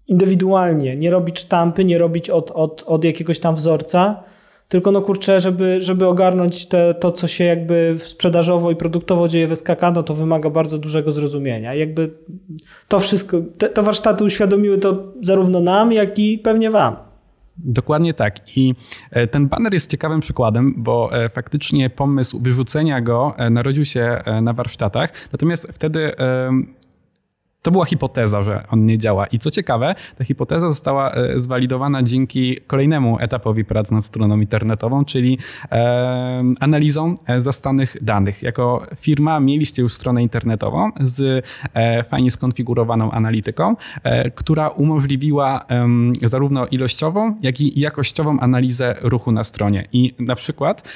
indywidualnie, 0.08 0.96
nie 0.96 1.10
robić 1.10 1.38
sztampy, 1.38 1.84
nie 1.84 1.98
robić 1.98 2.30
od, 2.30 2.50
od, 2.50 2.82
od 2.86 3.04
jakiegoś 3.04 3.38
tam 3.38 3.54
wzorca, 3.54 4.22
tylko 4.70 4.92
no 4.92 5.02
kurczę, 5.02 5.40
żeby, 5.40 5.82
żeby 5.82 6.06
ogarnąć 6.06 6.66
te, 6.66 6.94
to, 6.94 7.12
co 7.12 7.28
się 7.28 7.44
jakby 7.44 7.94
sprzedażowo 7.96 8.70
i 8.70 8.76
produktowo 8.76 9.28
dzieje 9.28 9.46
w 9.48 9.56
SKK, 9.56 9.90
no 9.94 10.02
to 10.02 10.14
wymaga 10.14 10.50
bardzo 10.50 10.78
dużego 10.78 11.12
zrozumienia. 11.12 11.74
Jakby 11.74 12.10
to 12.88 13.00
wszystko, 13.00 13.40
te, 13.58 13.82
warsztaty 13.82 14.24
uświadomiły 14.24 14.78
to 14.78 15.12
zarówno 15.20 15.60
nam, 15.60 15.92
jak 15.92 16.18
i 16.18 16.38
pewnie 16.38 16.70
wam. 16.70 16.96
Dokładnie 17.56 18.14
tak. 18.14 18.56
I 18.56 18.74
e, 19.10 19.26
ten 19.26 19.48
banner 19.48 19.72
jest 19.72 19.90
ciekawym 19.90 20.20
przykładem, 20.20 20.74
bo 20.76 21.10
e, 21.12 21.28
faktycznie 21.28 21.90
pomysł 21.90 22.40
wyrzucenia 22.40 23.00
go 23.00 23.34
e, 23.36 23.50
narodził 23.50 23.84
się 23.84 24.22
na 24.42 24.52
warsztatach. 24.52 25.12
Natomiast 25.32 25.68
wtedy 25.72 26.12
to 27.62 27.70
była 27.70 27.84
hipoteza, 27.84 28.42
że 28.42 28.64
on 28.70 28.86
nie 28.86 28.98
działa. 28.98 29.26
I 29.26 29.38
co 29.38 29.50
ciekawe, 29.50 29.94
ta 30.18 30.24
hipoteza 30.24 30.68
została 30.68 31.12
e, 31.12 31.40
zwalidowana 31.40 32.02
dzięki 32.02 32.56
kolejnemu 32.66 33.18
etapowi 33.20 33.64
prac 33.64 33.90
nad 33.90 34.04
stroną 34.04 34.40
internetową, 34.40 35.04
czyli 35.04 35.38
e, 35.72 36.40
analizą 36.60 37.16
zastanych 37.36 37.96
danych. 38.02 38.42
Jako 38.42 38.86
firma 38.96 39.40
mieliście 39.40 39.82
już 39.82 39.92
stronę 39.92 40.22
internetową 40.22 40.90
z 41.00 41.46
e, 41.74 42.04
fajnie 42.04 42.30
skonfigurowaną 42.30 43.10
analityką, 43.10 43.76
e, 44.02 44.30
która 44.30 44.68
umożliwiła 44.68 45.66
zarówno 46.22 46.66
ilościową, 46.66 47.36
jak 47.42 47.60
i 47.60 47.80
jakościową 47.80 48.40
analizę 48.40 48.94
ruchu 49.00 49.32
na 49.32 49.44
stronie. 49.44 49.88
I 49.92 50.14
na 50.18 50.34
przykład 50.34 50.88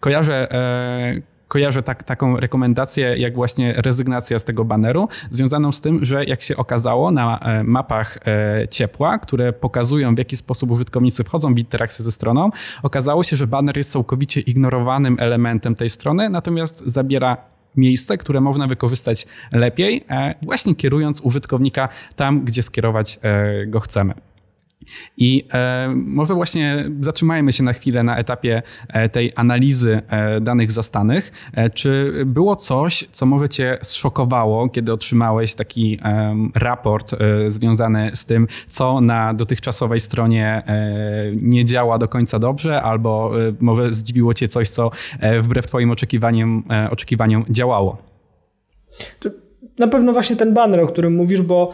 kojarzę 0.00 0.52
e, 0.52 1.29
kojarzę 1.50 1.82
tak, 1.82 2.02
taką 2.02 2.36
rekomendację, 2.36 3.18
jak 3.18 3.34
właśnie 3.34 3.72
rezygnacja 3.76 4.38
z 4.38 4.44
tego 4.44 4.64
baneru, 4.64 5.08
związaną 5.30 5.72
z 5.72 5.80
tym, 5.80 6.04
że 6.04 6.24
jak 6.24 6.42
się 6.42 6.56
okazało 6.56 7.10
na 7.10 7.38
e, 7.38 7.64
mapach 7.64 8.18
e, 8.26 8.68
ciepła, 8.68 9.18
które 9.18 9.52
pokazują 9.52 10.14
w 10.14 10.18
jaki 10.18 10.36
sposób 10.36 10.70
użytkownicy 10.70 11.24
wchodzą 11.24 11.54
w 11.54 11.58
interakcję 11.58 12.04
ze 12.04 12.12
stroną, 12.12 12.50
okazało 12.82 13.24
się, 13.24 13.36
że 13.36 13.46
baner 13.46 13.76
jest 13.76 13.92
całkowicie 13.92 14.40
ignorowanym 14.40 15.16
elementem 15.20 15.74
tej 15.74 15.90
strony, 15.90 16.28
natomiast 16.28 16.82
zabiera 16.86 17.36
miejsce, 17.76 18.18
które 18.18 18.40
można 18.40 18.66
wykorzystać 18.66 19.26
lepiej, 19.52 20.04
e, 20.10 20.34
właśnie 20.42 20.74
kierując 20.74 21.20
użytkownika 21.20 21.88
tam, 22.16 22.44
gdzie 22.44 22.62
skierować 22.62 23.18
go 23.66 23.80
chcemy. 23.80 24.14
I 25.16 25.46
e, 25.52 25.88
może 25.94 26.34
właśnie 26.34 26.90
zatrzymajmy 27.00 27.52
się 27.52 27.62
na 27.62 27.72
chwilę 27.72 28.02
na 28.02 28.16
etapie 28.16 28.62
e, 28.88 29.08
tej 29.08 29.32
analizy 29.36 30.02
e, 30.08 30.40
danych 30.40 30.72
zastanych. 30.72 31.50
Czy 31.74 32.12
było 32.26 32.56
coś, 32.56 33.08
co 33.12 33.26
może 33.26 33.48
cię 33.48 33.78
zszokowało, 33.82 34.68
kiedy 34.68 34.92
otrzymałeś 34.92 35.54
taki 35.54 35.98
raport 36.54 37.14
związany 37.46 38.10
z 38.14 38.24
tym, 38.24 38.46
co 38.68 39.00
na 39.00 39.34
dotychczasowej 39.34 40.00
stronie 40.00 40.62
nie 41.42 41.64
działa 41.64 41.98
do 41.98 42.08
końca 42.08 42.38
dobrze, 42.38 42.82
albo 42.82 43.32
może 43.60 43.92
zdziwiło 43.92 44.34
cię 44.34 44.48
coś, 44.48 44.68
co 44.68 44.90
wbrew 45.42 45.66
twoim 45.66 45.90
oczekiwaniom, 45.90 46.64
oczekiwaniom 46.90 47.44
działało? 47.50 47.98
Na 49.78 49.88
pewno 49.88 50.12
właśnie 50.12 50.36
ten 50.36 50.54
banner, 50.54 50.80
o 50.80 50.86
którym 50.86 51.14
mówisz, 51.14 51.42
bo 51.42 51.72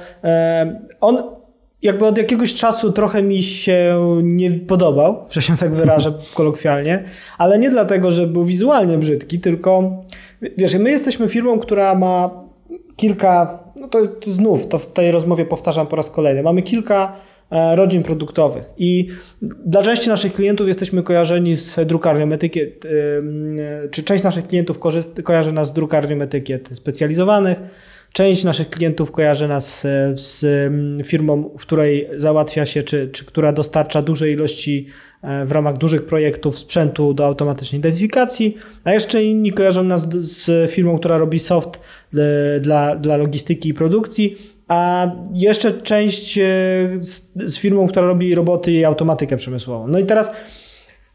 on 1.00 1.35
jakby 1.82 2.06
od 2.06 2.18
jakiegoś 2.18 2.54
czasu 2.54 2.92
trochę 2.92 3.22
mi 3.22 3.42
się 3.42 4.00
nie 4.22 4.50
podobał, 4.50 5.26
że 5.30 5.42
się 5.42 5.56
tak 5.56 5.74
wyrażę 5.74 6.12
kolokwialnie, 6.34 7.04
ale 7.38 7.58
nie 7.58 7.70
dlatego, 7.70 8.10
że 8.10 8.26
był 8.26 8.44
wizualnie 8.44 8.98
brzydki, 8.98 9.40
tylko 9.40 10.02
wiesz, 10.56 10.74
my 10.74 10.90
jesteśmy 10.90 11.28
firmą, 11.28 11.58
która 11.58 11.94
ma 11.94 12.46
kilka, 12.96 13.58
no 13.80 13.88
to, 13.88 14.06
to 14.06 14.30
znów 14.30 14.68
to 14.68 14.78
w 14.78 14.92
tej 14.92 15.10
rozmowie 15.10 15.44
powtarzam 15.44 15.86
po 15.86 15.96
raz 15.96 16.10
kolejny, 16.10 16.42
mamy 16.42 16.62
kilka 16.62 17.16
e, 17.50 17.76
rodzin 17.76 18.02
produktowych 18.02 18.64
i 18.78 19.08
dla 19.42 19.82
części 19.82 20.08
naszych 20.08 20.32
klientów 20.32 20.68
jesteśmy 20.68 21.02
kojarzeni 21.02 21.56
z 21.56 21.86
drukarnią 21.86 22.32
etykiet, 22.32 22.84
e, 22.84 23.88
czy 23.88 24.02
część 24.02 24.24
naszych 24.24 24.46
klientów 24.46 24.78
kojarzy 25.24 25.52
nas 25.52 25.68
z 25.68 25.72
drukarnią 25.72 26.22
etykiet 26.22 26.70
specjalizowanych, 26.72 27.60
Część 28.16 28.44
naszych 28.44 28.70
klientów 28.70 29.12
kojarzy 29.12 29.48
nas 29.48 29.84
e, 29.84 30.12
z 30.16 30.44
mm, 30.44 31.04
firmą, 31.04 31.50
w 31.58 31.62
której 31.62 32.08
załatwia 32.16 32.66
się, 32.66 32.82
czy, 32.82 33.08
czy 33.08 33.24
która 33.24 33.52
dostarcza 33.52 34.02
duże 34.02 34.30
ilości 34.30 34.86
e, 35.22 35.46
w 35.46 35.52
ramach 35.52 35.78
dużych 35.78 36.06
projektów 36.06 36.58
sprzętu 36.58 37.14
do 37.14 37.26
automatycznej 37.26 37.78
identyfikacji, 37.78 38.56
a 38.84 38.92
jeszcze 38.92 39.24
inni 39.24 39.52
kojarzą 39.52 39.84
nas 39.84 40.08
z 40.08 40.70
firmą, 40.70 40.98
która 40.98 41.18
robi 41.18 41.38
soft 41.38 41.80
e, 42.14 42.60
dla, 42.60 42.96
dla 42.96 43.16
logistyki 43.16 43.68
i 43.68 43.74
produkcji, 43.74 44.36
a 44.68 45.10
jeszcze 45.34 45.72
część 45.72 46.34
z, 47.00 47.22
z 47.34 47.58
firmą, 47.58 47.88
która 47.88 48.06
robi 48.06 48.34
roboty 48.34 48.72
i 48.72 48.84
automatykę 48.84 49.36
przemysłową. 49.36 49.88
No 49.88 49.98
i 49.98 50.04
teraz 50.04 50.30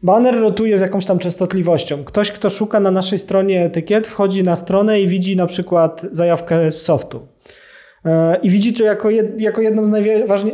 Banner 0.02 0.40
rotuje 0.40 0.78
z 0.78 0.80
jakąś 0.80 1.06
tam 1.06 1.18
częstotliwością. 1.18 2.04
Ktoś, 2.04 2.32
kto 2.32 2.50
szuka 2.50 2.80
na 2.80 2.90
naszej 2.90 3.18
stronie 3.18 3.64
etykiet, 3.64 4.06
wchodzi 4.06 4.42
na 4.42 4.56
stronę 4.56 5.00
i 5.00 5.08
widzi 5.08 5.36
na 5.36 5.46
przykład 5.46 6.06
zajawkę 6.12 6.72
softu. 6.72 7.26
E, 8.04 8.36
I 8.42 8.50
widzi 8.50 8.72
to 8.72 8.84
jako, 8.84 9.10
jed, 9.10 9.40
jako 9.40 9.60
jedną 9.60 9.86
z 9.86 9.90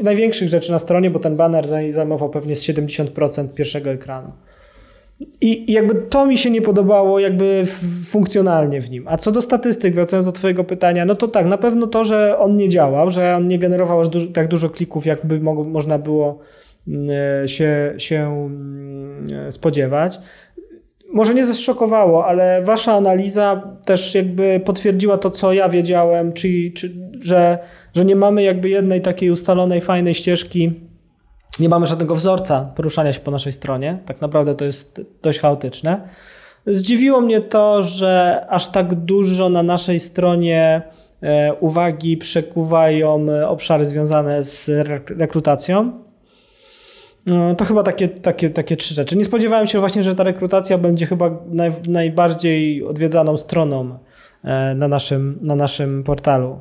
największych 0.02 0.48
rzeczy 0.48 0.72
na 0.72 0.78
stronie, 0.78 1.11
bo 1.11 1.18
ten 1.18 1.37
banner 1.37 1.66
zajmował 1.90 2.30
pewnie 2.30 2.56
z 2.56 2.62
70% 2.62 3.48
pierwszego 3.48 3.90
ekranu. 3.90 4.32
I 5.40 5.72
jakby 5.72 5.94
to 5.94 6.26
mi 6.26 6.38
się 6.38 6.50
nie 6.50 6.62
podobało 6.62 7.18
jakby 7.18 7.62
funkcjonalnie 8.06 8.80
w 8.80 8.90
nim. 8.90 9.04
A 9.08 9.16
co 9.16 9.32
do 9.32 9.42
statystyk, 9.42 9.94
wracając 9.94 10.26
do 10.26 10.32
twojego 10.32 10.64
pytania, 10.64 11.04
no 11.04 11.14
to 11.14 11.28
tak, 11.28 11.46
na 11.46 11.58
pewno 11.58 11.87
to, 11.87 12.04
że 12.04 12.38
on 12.38 12.56
nie 12.56 12.68
działał, 12.68 13.11
że 13.11 13.37
on 13.37 13.48
nie 13.48 13.58
generował 13.58 14.00
aż 14.00 14.06
tak 14.34 14.48
dużo 14.48 14.70
klików, 14.70 15.06
jakby 15.06 15.40
można 15.64 15.98
było 15.98 16.38
się, 17.46 17.94
się 17.98 18.51
e, 19.33 19.53
spodziewać. 19.53 20.20
Może 21.12 21.35
nie 21.35 21.46
zeszokowało, 21.46 22.27
ale 22.27 22.62
wasza 22.62 22.92
analiza 22.92 23.62
też 23.87 24.14
jakby 24.14 24.61
potwierdziła 24.64 25.18
to, 25.18 25.31
co 25.31 25.53
ja 25.53 25.68
wiedziałem, 25.68 26.33
czyli, 26.33 26.72
czy, 26.72 26.92
że, 27.20 27.59
że 27.94 28.05
nie 28.05 28.16
mamy 28.16 28.42
jakby 28.42 28.68
jednej 28.68 29.01
takiej 29.01 29.31
ustalonej, 29.31 29.81
fajnej 29.81 30.14
ścieżki, 30.14 30.88
nie 31.61 31.68
mamy 31.68 31.87
żadnego 31.87 32.14
wzorca 32.14 32.72
poruszania 32.77 33.12
się 33.12 33.20
po 33.20 33.31
naszej 33.31 33.53
stronie. 33.53 33.98
Tak 34.07 34.20
naprawdę 34.20 34.55
to 34.55 34.64
jest 34.64 35.01
dość 35.22 35.38
chaotyczne. 35.38 36.09
Zdziwiło 36.66 37.20
mnie 37.20 37.40
to, 37.40 37.83
że 37.83 38.44
aż 38.48 38.68
tak 38.68 38.94
dużo 38.94 39.48
na 39.48 39.62
naszej 39.62 40.01
stronie 40.01 40.83
e, 41.22 41.55
uwagi 41.55 42.16
przekuwają 42.16 43.27
obszary 43.48 43.85
związane 43.85 44.42
z 44.42 44.68
rekrutacją. 45.09 46.07
No, 47.26 47.54
to 47.54 47.64
chyba 47.64 47.83
takie, 47.83 48.09
takie, 48.09 48.50
takie 48.50 48.76
trzy 48.76 48.94
rzeczy. 48.94 49.16
Nie 49.16 49.24
spodziewałem 49.24 49.66
się 49.66 49.81
właśnie, 49.81 50.02
że 50.02 50.14
ta 50.14 50.24
rekrutacja 50.24 50.78
będzie 50.78 51.07
chyba 51.07 51.31
naj, 51.46 51.70
najbardziej 51.88 52.85
odwiedzaną 52.85 53.37
stroną 53.37 53.98
e, 54.44 54.74
na 54.74 54.88
naszym, 54.88 55.38
na 55.42 55.57
naszym 55.57 56.02
portalu. 56.04 56.59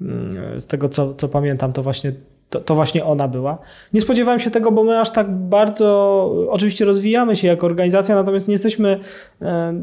Mm, 0.00 0.60
z 0.60 0.66
tego, 0.66 0.88
co, 0.88 1.14
co 1.14 1.28
pamiętam, 1.28 1.72
to 1.72 1.82
właśnie, 1.82 2.12
to, 2.50 2.60
to, 2.60 2.74
właśnie 2.74 3.04
ona 3.04 3.28
była. 3.28 3.58
Nie 3.92 4.00
spodziewałem 4.00 4.40
się 4.40 4.50
tego, 4.50 4.72
bo 4.72 4.84
my 4.84 5.00
aż 5.00 5.10
tak 5.10 5.30
bardzo, 5.30 6.46
oczywiście 6.50 6.84
rozwijamy 6.84 7.36
się 7.36 7.48
jako 7.48 7.66
organizacja, 7.66 8.14
natomiast 8.14 8.48
nie 8.48 8.52
jesteśmy 8.52 9.00
e, 9.42 9.74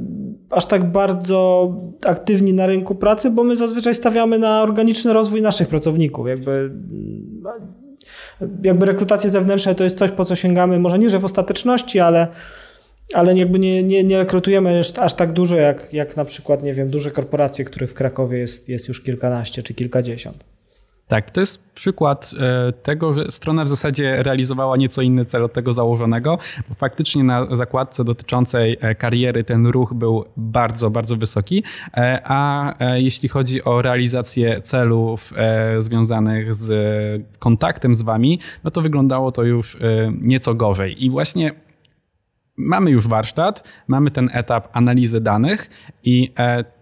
aż 0.49 0.65
tak 0.65 0.91
bardzo 0.91 1.71
aktywni 2.05 2.53
na 2.53 2.65
rynku 2.67 2.95
pracy, 2.95 3.31
bo 3.31 3.43
my 3.43 3.55
zazwyczaj 3.55 3.95
stawiamy 3.95 4.39
na 4.39 4.63
organiczny 4.63 5.13
rozwój 5.13 5.41
naszych 5.41 5.67
pracowników. 5.67 6.27
Jakby 6.27 6.71
jakby 8.63 8.85
rekrutacje 8.85 9.29
zewnętrzne 9.29 9.75
to 9.75 9.83
jest 9.83 9.97
coś, 9.97 10.11
po 10.11 10.25
co 10.25 10.35
sięgamy, 10.35 10.79
może 10.79 10.99
nie, 10.99 11.09
że 11.09 11.19
w 11.19 11.25
ostateczności, 11.25 11.99
ale 11.99 12.27
ale 13.13 13.37
jakby 13.37 13.59
nie, 13.59 13.83
nie, 13.83 14.03
nie 14.03 14.17
rekrutujemy 14.17 14.81
aż 15.01 15.13
tak 15.13 15.31
dużo, 15.31 15.55
jak, 15.55 15.93
jak 15.93 16.17
na 16.17 16.25
przykład, 16.25 16.63
nie 16.63 16.73
wiem, 16.73 16.89
duże 16.89 17.11
korporacje, 17.11 17.65
których 17.65 17.91
w 17.91 17.93
Krakowie 17.93 18.37
jest, 18.37 18.69
jest 18.69 18.87
już 18.87 19.01
kilkanaście 19.01 19.63
czy 19.63 19.73
kilkadziesiąt. 19.73 20.52
Tak, 21.07 21.31
to 21.31 21.39
jest 21.39 21.63
przykład 21.73 22.31
e, 22.39 22.71
tego, 22.71 23.13
że 23.13 23.31
strona 23.31 23.63
w 23.63 23.67
zasadzie 23.67 24.23
realizowała 24.23 24.77
nieco 24.77 25.01
inny 25.01 25.25
cel 25.25 25.43
od 25.43 25.53
tego 25.53 25.71
założonego, 25.71 26.37
bo 26.69 26.75
faktycznie 26.75 27.23
na 27.23 27.55
zakładce 27.55 28.03
dotyczącej 28.03 28.77
e, 28.81 28.95
kariery 28.95 29.43
ten 29.43 29.67
ruch 29.67 29.93
był 29.93 30.25
bardzo, 30.37 30.89
bardzo 30.89 31.15
wysoki, 31.15 31.63
e, 31.97 32.21
a 32.25 32.73
jeśli 32.95 33.29
chodzi 33.29 33.63
o 33.63 33.81
realizację 33.81 34.61
celów 34.61 35.33
związanych 35.77 36.53
z 36.53 36.71
kontaktem 37.39 37.95
z 37.95 38.01
wami, 38.01 38.39
no 38.63 38.71
to 38.71 38.81
wyglądało 38.81 39.31
to 39.31 39.43
już 39.43 39.77
nieco 40.21 40.55
gorzej. 40.55 41.05
I 41.05 41.09
właśnie 41.09 41.51
mamy 42.57 42.91
już 42.91 43.07
warsztat, 43.07 43.67
mamy 43.87 44.11
ten 44.11 44.29
etap 44.33 44.69
analizy 44.73 45.21
danych 45.21 45.69
i 46.03 46.33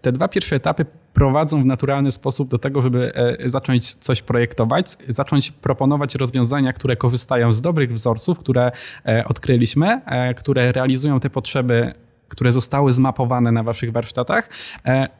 te 0.02 0.12
dwa 0.12 0.28
pierwsze 0.28 0.56
etapy 0.56 0.86
prowadzą 1.14 1.62
w 1.62 1.64
naturalny 1.64 2.12
sposób 2.12 2.48
do 2.48 2.58
tego, 2.58 2.82
żeby 2.82 3.14
e, 3.14 3.48
zacząć 3.48 3.94
coś 3.94 4.22
projektować, 4.22 4.96
zacząć 5.08 5.50
proponować 5.50 6.14
rozwiązania, 6.14 6.72
które 6.72 6.96
korzystają 6.96 7.52
z 7.52 7.60
dobrych 7.60 7.92
wzorców, 7.92 8.38
które 8.38 8.72
e, 9.06 9.24
odkryliśmy, 9.24 10.00
e, 10.06 10.34
które 10.34 10.72
realizują 10.72 11.20
te 11.20 11.30
potrzeby 11.30 11.94
które 12.28 12.52
zostały 12.52 12.92
zmapowane 12.92 13.52
na 13.52 13.62
waszych 13.62 13.92
warsztatach, 13.92 14.48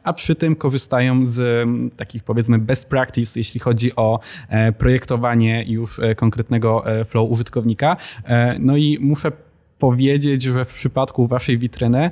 a 0.03 0.13
przy 0.13 0.35
tym 0.35 0.55
korzystają 0.55 1.25
z 1.25 1.67
takich 1.97 2.23
powiedzmy 2.23 2.59
best 2.59 2.89
practice, 2.89 3.39
jeśli 3.39 3.59
chodzi 3.59 3.95
o 3.95 4.19
projektowanie 4.77 5.63
już 5.67 6.01
konkretnego 6.15 6.83
flow 7.05 7.31
użytkownika. 7.31 7.97
No 8.59 8.77
i 8.77 8.97
muszę 9.01 9.31
powiedzieć, 9.83 10.41
że 10.41 10.65
w 10.65 10.73
przypadku 10.73 11.27
waszej 11.27 11.57
witryny 11.57 12.09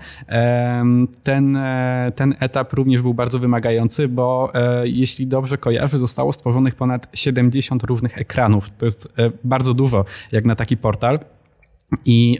ten, 1.23 1.55
e, 1.55 2.11
ten 2.15 2.35
etap 2.39 2.73
również 2.73 3.01
był 3.01 3.13
bardzo 3.13 3.39
wymagający, 3.39 4.07
bo 4.07 4.51
e, 4.53 4.87
jeśli 4.87 5.27
dobrze 5.27 5.57
kojarzę, 5.57 5.97
zostało 5.97 6.33
stworzonych 6.33 6.75
ponad 6.75 7.07
70 7.13 7.83
różnych 7.83 8.17
ekranów. 8.17 8.71
To 8.71 8.85
jest 8.85 9.07
e, 9.17 9.31
bardzo 9.43 9.73
dużo 9.73 10.05
jak 10.31 10.45
na 10.45 10.55
taki 10.55 10.77
portal. 10.77 11.19
I 12.05 12.39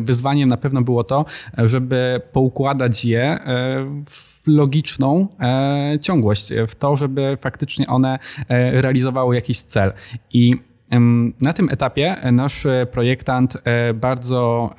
wyzwaniem 0.00 0.48
na 0.48 0.56
pewno 0.56 0.82
było 0.82 1.04
to, 1.04 1.24
żeby 1.58 2.20
poukładać 2.32 3.04
je 3.04 3.38
w 4.06 4.42
logiczną 4.46 5.28
ciągłość, 6.00 6.52
w 6.68 6.74
to, 6.74 6.96
żeby 6.96 7.38
faktycznie 7.40 7.86
one 7.86 8.18
realizowały 8.72 9.34
jakiś 9.34 9.60
cel. 9.60 9.92
I 10.32 10.52
na 11.40 11.52
tym 11.52 11.68
etapie 11.70 12.16
nasz 12.32 12.66
projektant 12.90 13.56
e, 13.64 13.94
bardzo 13.94 14.70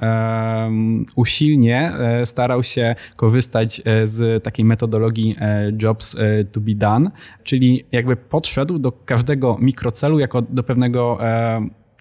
usilnie 1.16 1.94
e, 2.00 2.26
starał 2.26 2.64
się 2.64 2.96
korzystać 3.16 3.82
e, 3.86 4.08
z 4.08 4.44
takiej 4.44 4.66
metodologii 4.66 5.36
jobs 5.84 6.16
to 6.52 6.60
be 6.60 6.76
done, 6.76 7.12
czyli 7.44 7.86
jakby 7.92 8.16
podszedł 8.16 8.80
do 8.80 8.92
każdego 8.92 9.58
mikrocelu 9.62 10.20
jako 10.20 10.42
do 10.42 10.64
pewnego 10.64 11.18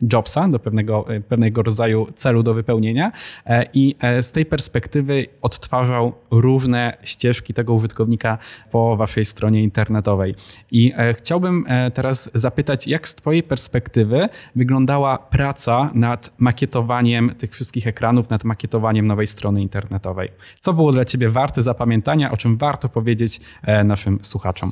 jobsa, 0.02 0.48
do 0.48 0.58
pewnego, 0.58 1.14
e, 1.14 1.20
pewnego 1.20 1.62
rodzaju 1.62 2.06
celu 2.14 2.42
do 2.42 2.54
wypełnienia 2.54 3.12
e, 3.46 3.66
i 3.72 3.96
e, 4.00 4.22
z 4.22 4.32
tej 4.32 4.46
perspektywy 4.46 5.26
odtwarzał 5.42 6.12
różne 6.30 6.96
ścieżki 7.02 7.54
tego 7.54 7.72
użytkownika 7.72 8.38
po 8.70 8.96
waszej 8.96 9.24
stronie 9.24 9.62
internetowej. 9.62 10.34
I 10.70 10.92
chciałbym 11.12 11.64
teraz 11.94 12.30
zapytać, 12.34 12.86
jak 12.86 13.08
z 13.08 13.14
twojej 13.14 13.42
perspektywy 13.42 14.28
wyglądała 14.56 15.18
praca 15.18 15.90
nad 15.94 16.34
makietowaniem 16.38 17.34
tych 17.34 17.52
wszystkich 17.52 17.86
ekranów, 17.86 18.30
nad 18.30 18.44
makietowaniem 18.44 19.06
nowej 19.06 19.26
strony 19.26 19.62
internetowej? 19.62 20.28
Co 20.60 20.72
było 20.72 20.92
dla 20.92 21.04
ciebie 21.04 21.28
warte 21.28 21.62
zapamiętania, 21.62 22.32
o 22.32 22.36
czym 22.36 22.56
warto 22.56 22.88
powiedzieć 22.88 23.40
naszym 23.84 24.18
słuchaczom? 24.22 24.70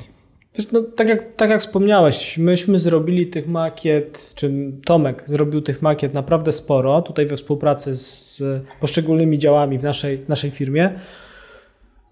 No, 0.71 0.81
tak, 0.81 1.07
jak, 1.07 1.35
tak 1.35 1.49
jak 1.49 1.59
wspomniałeś, 1.59 2.37
myśmy 2.37 2.79
zrobili 2.79 3.27
tych 3.27 3.47
makiet, 3.47 4.31
czy 4.35 4.71
Tomek 4.85 5.23
zrobił 5.25 5.61
tych 5.61 5.81
makiet 5.81 6.13
naprawdę 6.13 6.51
sporo, 6.51 7.01
tutaj 7.01 7.25
we 7.25 7.35
współpracy 7.35 7.95
z, 7.95 8.35
z 8.37 8.43
poszczególnymi 8.79 9.37
działami 9.37 9.79
w 9.79 9.83
naszej, 9.83 10.25
naszej 10.27 10.51
firmie. 10.51 10.99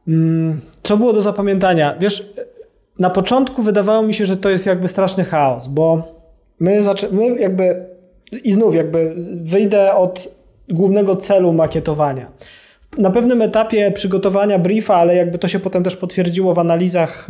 Mm, 0.07 0.61
co 0.83 0.97
było 0.97 1.13
do 1.13 1.21
zapamiętania? 1.21 1.95
Wiesz, 1.99 2.29
na 2.99 3.09
początku 3.09 3.61
wydawało 3.61 4.03
mi 4.03 4.13
się, 4.13 4.25
że 4.25 4.37
to 4.37 4.49
jest 4.49 4.65
jakby 4.65 4.87
straszny 4.87 5.23
chaos, 5.23 5.67
bo 5.67 6.15
my, 6.59 6.83
zaczę- 6.83 7.11
my 7.11 7.39
jakby, 7.39 7.85
i 8.43 8.51
znów 8.51 8.75
jakby 8.75 9.15
wyjdę 9.41 9.95
od 9.95 10.27
głównego 10.69 11.15
celu 11.15 11.53
makietowania 11.53 12.31
na 12.97 13.11
pewnym 13.11 13.41
etapie 13.41 13.91
przygotowania 13.91 14.59
briefa, 14.59 14.95
ale 14.95 15.15
jakby 15.15 15.37
to 15.37 15.47
się 15.47 15.59
potem 15.59 15.83
też 15.83 15.95
potwierdziło 15.95 16.53
w 16.53 16.59
analizach 16.59 17.27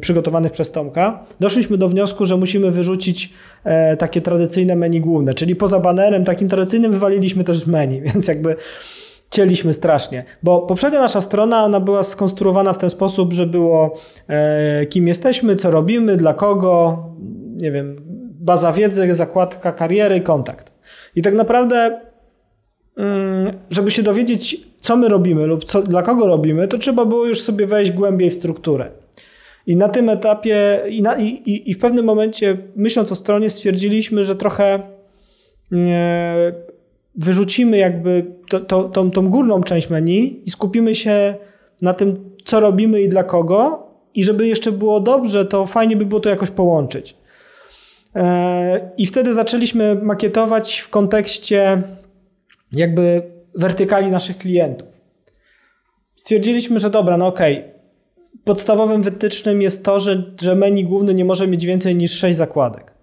przygotowanych 0.00 0.52
przez 0.52 0.70
Tomka, 0.70 1.24
doszliśmy 1.40 1.78
do 1.78 1.88
wniosku, 1.88 2.26
że 2.26 2.36
musimy 2.36 2.70
wyrzucić 2.70 3.32
e, 3.64 3.96
takie 3.96 4.20
tradycyjne 4.20 4.76
menu 4.76 5.00
główne, 5.00 5.34
czyli 5.34 5.56
poza 5.56 5.80
banerem 5.80 6.24
takim 6.24 6.48
tradycyjnym 6.48 6.92
wywaliliśmy 6.92 7.44
też 7.44 7.58
z 7.58 7.66
menu, 7.66 8.02
więc 8.14 8.28
jakby 8.28 8.56
cieliśmy 9.30 9.72
strasznie, 9.72 10.24
bo 10.42 10.58
poprzednia 10.58 11.00
nasza 11.00 11.20
strona, 11.20 11.64
ona 11.64 11.80
była 11.80 12.02
skonstruowana 12.02 12.72
w 12.72 12.78
ten 12.78 12.90
sposób, 12.90 13.32
że 13.32 13.46
było 13.46 13.96
e, 14.28 14.86
kim 14.86 15.08
jesteśmy, 15.08 15.56
co 15.56 15.70
robimy, 15.70 16.16
dla 16.16 16.34
kogo, 16.34 17.04
nie 17.56 17.72
wiem, 17.72 17.96
baza 18.40 18.72
wiedzy, 18.72 19.14
zakładka 19.14 19.72
kariery, 19.72 20.20
kontakt. 20.20 20.72
I 21.16 21.22
tak 21.22 21.34
naprawdę 21.34 22.00
żeby 23.70 23.90
się 23.90 24.02
dowiedzieć, 24.02 24.60
co 24.76 24.96
my 24.96 25.08
robimy 25.08 25.46
lub 25.46 25.64
co, 25.64 25.82
dla 25.82 26.02
kogo 26.02 26.26
robimy, 26.26 26.68
to 26.68 26.78
trzeba 26.78 27.04
było 27.04 27.26
już 27.26 27.40
sobie 27.40 27.66
wejść 27.66 27.90
głębiej 27.90 28.30
w 28.30 28.34
strukturę. 28.34 28.90
I 29.66 29.76
na 29.76 29.88
tym 29.88 30.08
etapie, 30.08 30.80
i, 30.90 31.02
na, 31.02 31.18
i, 31.18 31.62
i 31.70 31.74
w 31.74 31.78
pewnym 31.78 32.04
momencie, 32.04 32.58
myśląc 32.76 33.12
o 33.12 33.14
stronie, 33.14 33.50
stwierdziliśmy, 33.50 34.22
że 34.22 34.36
trochę 34.36 34.80
e, 35.72 36.52
wyrzucimy 37.14 37.76
jakby 37.76 38.26
to, 38.48 38.60
to, 38.60 38.84
tą, 38.84 39.10
tą 39.10 39.28
górną 39.28 39.62
część 39.62 39.90
menu 39.90 40.42
i 40.46 40.50
skupimy 40.50 40.94
się 40.94 41.34
na 41.82 41.94
tym, 41.94 42.30
co 42.44 42.60
robimy 42.60 43.02
i 43.02 43.08
dla 43.08 43.24
kogo. 43.24 43.90
I 44.14 44.24
żeby 44.24 44.48
jeszcze 44.48 44.72
było 44.72 45.00
dobrze, 45.00 45.44
to 45.44 45.66
fajnie 45.66 45.96
by 45.96 46.06
było 46.06 46.20
to 46.20 46.28
jakoś 46.28 46.50
połączyć. 46.50 47.16
E, 48.16 48.90
I 48.98 49.06
wtedy 49.06 49.34
zaczęliśmy 49.34 49.98
makietować 50.02 50.78
w 50.78 50.88
kontekście 50.88 51.82
jakby 52.72 53.22
wertykali 53.54 54.10
naszych 54.10 54.38
klientów. 54.38 54.88
Stwierdziliśmy, 56.14 56.78
że 56.78 56.90
dobra, 56.90 57.16
no 57.16 57.26
okej, 57.26 57.58
okay. 57.58 57.72
podstawowym 58.44 59.02
wytycznym 59.02 59.62
jest 59.62 59.84
to, 59.84 60.00
że, 60.00 60.34
że 60.40 60.54
menu 60.54 60.84
główny 60.84 61.14
nie 61.14 61.24
może 61.24 61.48
mieć 61.48 61.66
więcej 61.66 61.96
niż 61.96 62.12
6 62.12 62.38
zakładek. 62.38 62.94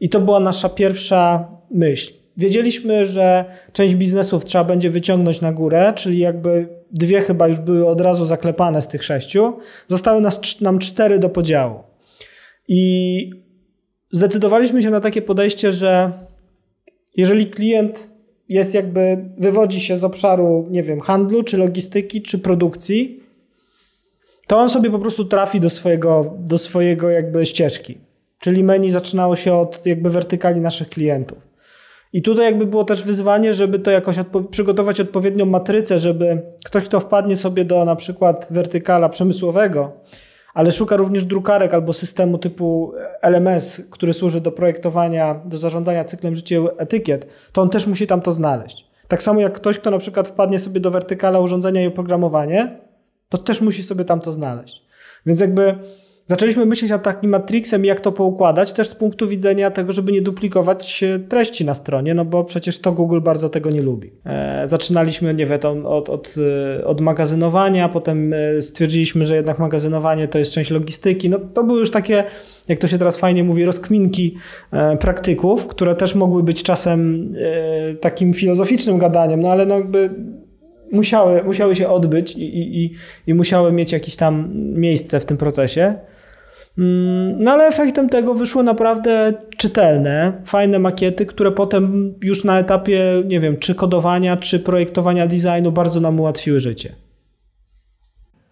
I 0.00 0.08
to 0.08 0.20
była 0.20 0.40
nasza 0.40 0.68
pierwsza 0.68 1.48
myśl. 1.70 2.12
Wiedzieliśmy, 2.36 3.06
że 3.06 3.44
część 3.72 3.94
biznesów 3.94 4.44
trzeba 4.44 4.64
będzie 4.64 4.90
wyciągnąć 4.90 5.40
na 5.40 5.52
górę, 5.52 5.92
czyli 5.96 6.18
jakby 6.18 6.68
dwie 6.90 7.20
chyba 7.20 7.48
już 7.48 7.60
były 7.60 7.86
od 7.86 8.00
razu 8.00 8.24
zaklepane 8.24 8.82
z 8.82 8.88
tych 8.88 9.04
sześciu. 9.04 9.58
Zostały 9.86 10.20
nas, 10.20 10.60
nam 10.60 10.78
cztery 10.78 11.18
do 11.18 11.28
podziału. 11.28 11.82
I 12.68 13.30
zdecydowaliśmy 14.10 14.82
się 14.82 14.90
na 14.90 15.00
takie 15.00 15.22
podejście, 15.22 15.72
że 15.72 16.12
jeżeli 17.16 17.46
klient 17.46 18.13
jest 18.48 18.74
jakby, 18.74 19.28
wywodzi 19.38 19.80
się 19.80 19.96
z 19.96 20.04
obszaru, 20.04 20.66
nie 20.70 20.82
wiem, 20.82 21.00
handlu, 21.00 21.42
czy 21.42 21.56
logistyki, 21.56 22.22
czy 22.22 22.38
produkcji, 22.38 23.20
to 24.46 24.58
on 24.58 24.68
sobie 24.68 24.90
po 24.90 24.98
prostu 24.98 25.24
trafi 25.24 25.60
do 25.60 25.70
swojego, 25.70 26.34
do 26.38 26.58
swojego 26.58 27.10
jakby 27.10 27.46
ścieżki. 27.46 27.98
Czyli 28.38 28.64
menu 28.64 28.90
zaczynało 28.90 29.36
się 29.36 29.54
od 29.54 29.86
jakby 29.86 30.10
wertykali 30.10 30.60
naszych 30.60 30.88
klientów. 30.88 31.38
I 32.12 32.22
tutaj 32.22 32.44
jakby 32.44 32.66
było 32.66 32.84
też 32.84 33.02
wyzwanie, 33.02 33.54
żeby 33.54 33.78
to 33.78 33.90
jakoś 33.90 34.18
odpo 34.18 34.42
przygotować 34.42 35.00
odpowiednią 35.00 35.46
matrycę, 35.46 35.98
żeby 35.98 36.42
ktoś, 36.64 36.84
kto 36.84 37.00
wpadnie 37.00 37.36
sobie 37.36 37.64
do 37.64 37.84
na 37.84 37.96
przykład 37.96 38.48
wertykala 38.50 39.08
przemysłowego, 39.08 39.92
ale 40.54 40.72
szuka 40.72 40.96
również 40.96 41.24
drukarek 41.24 41.74
albo 41.74 41.92
systemu 41.92 42.38
typu 42.38 42.92
LMS, 43.22 43.82
który 43.90 44.12
służy 44.12 44.40
do 44.40 44.52
projektowania, 44.52 45.40
do 45.44 45.58
zarządzania 45.58 46.04
cyklem 46.04 46.34
życia 46.34 46.56
etykiet, 46.76 47.26
to 47.52 47.62
on 47.62 47.70
też 47.70 47.86
musi 47.86 48.06
tam 48.06 48.20
to 48.20 48.32
znaleźć. 48.32 48.90
Tak 49.08 49.22
samo 49.22 49.40
jak 49.40 49.52
ktoś, 49.52 49.78
kto 49.78 49.90
na 49.90 49.98
przykład 49.98 50.28
wpadnie 50.28 50.58
sobie 50.58 50.80
do 50.80 50.90
wertykala 50.90 51.38
urządzenia 51.38 51.82
i 51.82 51.86
oprogramowanie, 51.86 52.78
to 53.28 53.38
też 53.38 53.60
musi 53.60 53.82
sobie 53.82 54.04
tam 54.04 54.20
to 54.20 54.32
znaleźć. 54.32 54.84
Więc 55.26 55.40
jakby 55.40 55.78
zaczęliśmy 56.26 56.66
myśleć 56.66 56.90
nad 56.90 57.02
takim 57.02 57.30
matrixem, 57.30 57.84
jak 57.84 58.00
to 58.00 58.12
poukładać, 58.12 58.72
też 58.72 58.88
z 58.88 58.94
punktu 58.94 59.28
widzenia 59.28 59.70
tego, 59.70 59.92
żeby 59.92 60.12
nie 60.12 60.22
duplikować 60.22 61.04
treści 61.28 61.64
na 61.64 61.74
stronie, 61.74 62.14
no 62.14 62.24
bo 62.24 62.44
przecież 62.44 62.78
to 62.78 62.92
Google 62.92 63.20
bardzo 63.20 63.48
tego 63.48 63.70
nie 63.70 63.82
lubi. 63.82 64.12
E, 64.26 64.68
zaczynaliśmy, 64.68 65.34
nie 65.34 65.46
wiem, 65.46 65.86
od, 65.86 66.08
od, 66.08 66.34
e, 66.78 66.84
od 66.84 67.00
magazynowania, 67.00 67.88
potem 67.88 68.32
e, 68.32 68.62
stwierdziliśmy, 68.62 69.24
że 69.24 69.36
jednak 69.36 69.58
magazynowanie 69.58 70.28
to 70.28 70.38
jest 70.38 70.52
część 70.52 70.70
logistyki. 70.70 71.30
No 71.30 71.38
to 71.38 71.64
były 71.64 71.80
już 71.80 71.90
takie, 71.90 72.24
jak 72.68 72.78
to 72.78 72.86
się 72.86 72.98
teraz 72.98 73.16
fajnie 73.16 73.44
mówi, 73.44 73.64
rozkminki 73.64 74.36
praktyków, 75.00 75.66
które 75.66 75.96
też 75.96 76.14
mogły 76.14 76.42
być 76.42 76.62
czasem 76.62 77.32
takim 78.00 78.32
filozoficznym 78.32 78.98
gadaniem, 78.98 79.40
no 79.40 79.48
ale 79.48 79.66
no 79.66 79.74
jakby 79.74 80.10
musiały, 80.92 81.42
musiały 81.44 81.74
się 81.74 81.88
odbyć 81.88 82.36
i, 82.36 82.84
i, 82.84 82.94
i 83.26 83.34
musiały 83.34 83.72
mieć 83.72 83.92
jakieś 83.92 84.16
tam 84.16 84.50
miejsce 84.54 85.20
w 85.20 85.24
tym 85.24 85.36
procesie. 85.36 85.94
Mm, 86.78 87.42
no 87.42 87.50
ale 87.50 87.66
efektem 87.66 88.08
tego 88.08 88.34
wyszły 88.34 88.62
naprawdę 88.62 89.32
czytelne, 89.56 90.32
fajne 90.44 90.78
makiety, 90.78 91.26
które 91.26 91.52
potem 91.52 92.14
już 92.22 92.44
na 92.44 92.58
etapie, 92.58 93.22
nie 93.26 93.40
wiem, 93.40 93.56
czy 93.56 93.74
kodowania, 93.74 94.36
czy 94.36 94.60
projektowania 94.60 95.26
designu 95.26 95.72
bardzo 95.72 96.00
nam 96.00 96.20
ułatwiły 96.20 96.60
życie. 96.60 97.03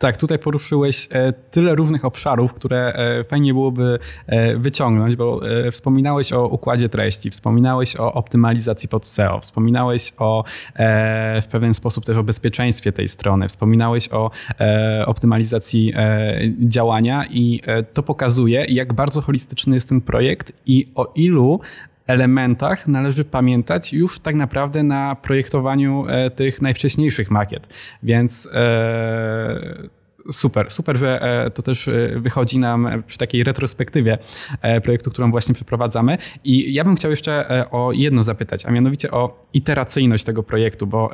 Tak, 0.02 0.16
tutaj 0.16 0.38
poruszyłeś 0.38 1.08
e, 1.10 1.32
tyle 1.32 1.74
różnych 1.74 2.04
obszarów, 2.04 2.54
które 2.54 2.92
e, 2.92 3.24
fajnie 3.24 3.54
byłoby 3.54 3.98
e, 4.26 4.56
wyciągnąć, 4.56 5.16
bo 5.16 5.40
wspominałeś 5.70 6.32
o 6.32 6.48
układzie 6.48 6.88
treści, 6.88 7.30
wspominałeś 7.30 7.96
o 7.96 8.12
optymalizacji 8.12 8.88
pod 8.88 9.06
SEO, 9.06 9.40
wspominałeś 9.40 10.12
o 10.18 10.44
w 11.42 11.46
pewien 11.50 11.74
sposób 11.74 12.04
też 12.04 12.16
o 12.16 12.22
bezpieczeństwie 12.22 12.92
tej 12.92 13.08
strony, 13.08 13.48
wspominałeś 13.48 14.08
o 14.12 14.30
optymalizacji 15.06 15.92
działania 16.58 17.26
i 17.30 17.60
to 17.92 18.02
pokazuje, 18.02 18.64
jak 18.64 18.92
bardzo 18.92 19.20
holistyczny 19.20 19.74
jest 19.74 19.88
ten 19.88 20.00
projekt 20.00 20.52
i 20.66 20.88
o 20.94 21.12
ilu 21.14 21.60
elementach 22.12 22.88
należy 22.88 23.24
pamiętać 23.24 23.92
już 23.92 24.18
tak 24.18 24.34
naprawdę 24.34 24.82
na 24.82 25.16
projektowaniu 25.16 26.04
e, 26.08 26.30
tych 26.30 26.62
najwcześniejszych 26.62 27.30
makiet. 27.30 27.68
Więc 28.02 28.48
e, 28.52 29.88
super, 30.30 30.70
super, 30.70 30.96
że 30.96 31.22
e, 31.22 31.50
to 31.50 31.62
też 31.62 31.90
wychodzi 32.16 32.58
nam 32.58 33.02
przy 33.06 33.18
takiej 33.18 33.44
retrospektywie 33.44 34.18
projektu, 34.82 35.10
którą 35.10 35.30
właśnie 35.30 35.54
przeprowadzamy. 35.54 36.18
I 36.44 36.74
ja 36.74 36.84
bym 36.84 36.96
chciał 36.96 37.10
jeszcze 37.10 37.64
o 37.70 37.92
jedno 37.92 38.22
zapytać, 38.22 38.66
a 38.66 38.70
mianowicie 38.70 39.10
o 39.10 39.46
iteracyjność 39.52 40.24
tego 40.24 40.42
projektu, 40.42 40.86
bo 40.86 41.10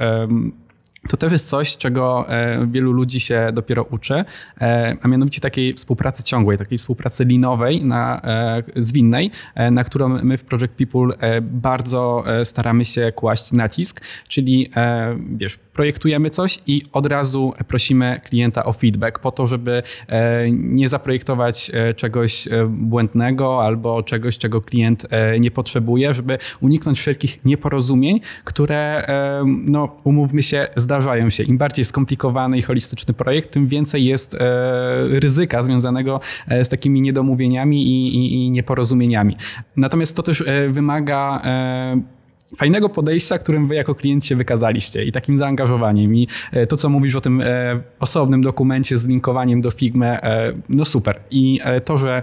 to 1.09 1.17
też 1.17 1.33
jest 1.33 1.49
coś, 1.49 1.77
czego 1.77 2.29
e, 2.29 2.67
wielu 2.67 2.93
ludzi 2.93 3.21
się 3.21 3.51
dopiero 3.53 3.83
uczy, 3.83 4.25
e, 4.61 4.97
a 5.03 5.09
mianowicie 5.09 5.41
takiej 5.41 5.75
współpracy 5.75 6.23
ciągłej, 6.23 6.59
takiej 6.59 6.79
współpracy 6.79 7.25
linowej, 7.25 7.85
na, 7.85 8.23
e, 8.25 8.63
zwinnej, 8.77 9.31
na 9.71 9.85
którą 9.85 10.09
my 10.09 10.39
w 10.39 10.45
Project 10.45 10.75
People 10.75 11.33
bardzo 11.43 12.25
staramy 12.45 12.85
się 12.85 13.13
kłaść 13.15 13.53
nacisk, 13.53 14.01
czyli 14.29 14.71
wiesz, 15.37 15.57
projektujemy 15.57 16.31
coś 16.31 16.59
i 16.67 16.83
od 16.93 17.07
razu 17.07 17.53
prosimy 17.69 18.21
klienta 18.29 18.65
o 18.65 18.73
feedback 18.73 19.19
po 19.19 19.31
to, 19.31 19.47
żeby 19.47 19.83
nie 20.51 20.89
zaprojektować 20.89 21.71
czegoś 21.97 22.49
błędnego 22.69 23.65
albo 23.65 24.03
czegoś, 24.03 24.39
czego 24.39 24.61
klient 24.61 25.07
nie 25.41 25.51
potrzebuje, 25.51 26.15
żeby 26.15 26.39
uniknąć 26.61 26.99
wszelkich 26.99 27.45
nieporozumień, 27.45 28.21
które, 28.45 29.07
no, 29.47 29.97
umówmy 30.05 30.43
się, 30.43 30.69
zdarzają 30.77 30.98
się. 31.29 31.43
Im 31.43 31.59
bardziej 31.59 31.85
skomplikowany 31.85 32.59
i 32.59 32.63
holistyczny 32.63 33.15
projekt, 33.15 33.51
tym 33.51 33.69
więcej 33.69 34.05
jest 34.05 34.35
e, 34.35 34.39
ryzyka 35.09 35.63
związanego 35.63 36.21
e, 36.49 36.65
z 36.65 36.69
takimi 36.69 37.01
niedomówieniami 37.01 37.87
i, 37.87 38.17
i, 38.17 38.33
i 38.33 38.51
nieporozumieniami. 38.51 39.37
Natomiast 39.77 40.17
to 40.17 40.23
też 40.23 40.41
e, 40.41 40.69
wymaga 40.69 41.43
fajnego 42.57 42.89
podejścia, 42.89 43.39
którym 43.39 43.67
wy 43.67 43.75
jako 43.75 43.95
klient 43.95 44.25
się 44.25 44.37
wykazaliście 44.37 45.05
i 45.05 45.13
takim 45.13 45.39
zaangażowaniem 45.39 46.15
i 46.15 46.29
to, 46.69 46.77
co 46.77 46.89
mówisz 46.89 47.17
o 47.17 47.21
tym 47.21 47.43
osobnym 48.01 48.43
dokumencie 48.43 48.99
z 48.99 49.07
linkowaniem 49.07 49.61
do 49.61 49.71
Figmy, 49.71 50.19
no 50.69 50.85
super. 50.85 51.21
I 51.31 51.61
to, 51.85 51.97
że 51.97 52.23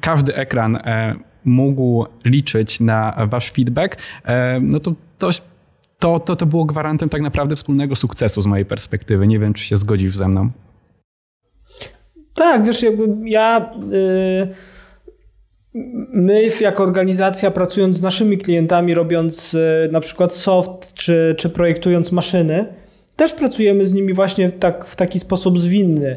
każdy 0.00 0.34
ekran 0.34 0.78
mógł 1.44 2.06
liczyć 2.24 2.80
na 2.80 3.26
wasz 3.26 3.50
feedback, 3.50 3.96
no 4.60 4.80
to 4.80 4.94
to 5.18 5.30
to, 5.98 6.18
to, 6.18 6.36
to 6.36 6.46
było 6.46 6.64
gwarantem 6.64 7.08
tak 7.08 7.22
naprawdę 7.22 7.56
wspólnego 7.56 7.96
sukcesu 7.96 8.40
z 8.40 8.46
mojej 8.46 8.66
perspektywy. 8.66 9.26
Nie 9.26 9.38
wiem, 9.38 9.54
czy 9.54 9.64
się 9.64 9.76
zgodzisz 9.76 10.16
ze 10.16 10.28
mną. 10.28 10.50
Tak, 12.34 12.64
wiesz, 12.64 12.82
jakby 12.82 13.30
ja. 13.30 13.70
Yy, 13.90 14.48
my, 16.12 16.48
jako 16.60 16.82
organizacja, 16.82 17.50
pracując 17.50 17.96
z 17.96 18.02
naszymi 18.02 18.38
klientami, 18.38 18.94
robiąc 18.94 19.52
yy, 19.52 19.88
na 19.92 20.00
przykład 20.00 20.34
soft 20.34 20.94
czy, 20.94 21.34
czy 21.38 21.48
projektując 21.48 22.12
maszyny, 22.12 22.74
też 23.16 23.32
pracujemy 23.32 23.84
z 23.84 23.92
nimi 23.92 24.12
właśnie 24.12 24.50
tak, 24.50 24.84
w 24.84 24.96
taki 24.96 25.18
sposób 25.18 25.60
zwinny. 25.60 26.16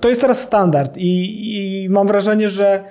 To 0.00 0.08
jest 0.08 0.20
teraz 0.20 0.40
standard 0.40 0.98
i, 0.98 1.84
i 1.84 1.88
mam 1.88 2.06
wrażenie, 2.06 2.48
że 2.48 2.84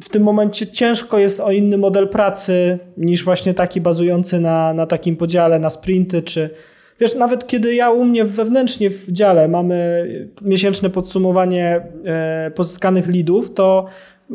w 0.00 0.08
tym 0.10 0.22
momencie 0.22 0.66
ciężko 0.66 1.18
jest 1.18 1.40
o 1.40 1.50
inny 1.50 1.78
model 1.78 2.08
pracy 2.08 2.78
niż 2.96 3.24
właśnie 3.24 3.54
taki 3.54 3.80
bazujący 3.80 4.40
na, 4.40 4.74
na 4.74 4.86
takim 4.86 5.16
podziale 5.16 5.58
na 5.58 5.70
sprinty, 5.70 6.22
czy 6.22 6.50
wiesz, 7.00 7.14
nawet 7.14 7.46
kiedy 7.46 7.74
ja 7.74 7.90
u 7.90 8.04
mnie 8.04 8.24
wewnętrznie 8.24 8.90
w 8.90 9.12
dziale 9.12 9.48
mamy 9.48 10.08
miesięczne 10.42 10.90
podsumowanie 10.90 11.86
e, 12.04 12.50
pozyskanych 12.50 13.08
leadów, 13.08 13.54
to 13.54 13.86
e, 14.30 14.34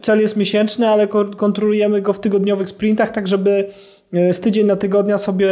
cel 0.00 0.20
jest 0.20 0.36
miesięczny, 0.36 0.88
ale 0.88 1.08
kontrolujemy 1.36 2.02
go 2.02 2.12
w 2.12 2.20
tygodniowych 2.20 2.68
sprintach, 2.68 3.10
tak 3.10 3.28
żeby 3.28 3.68
e, 4.12 4.32
z 4.32 4.40
tydzień 4.40 4.66
na 4.66 4.76
tygodnia 4.76 5.18
sobie 5.18 5.50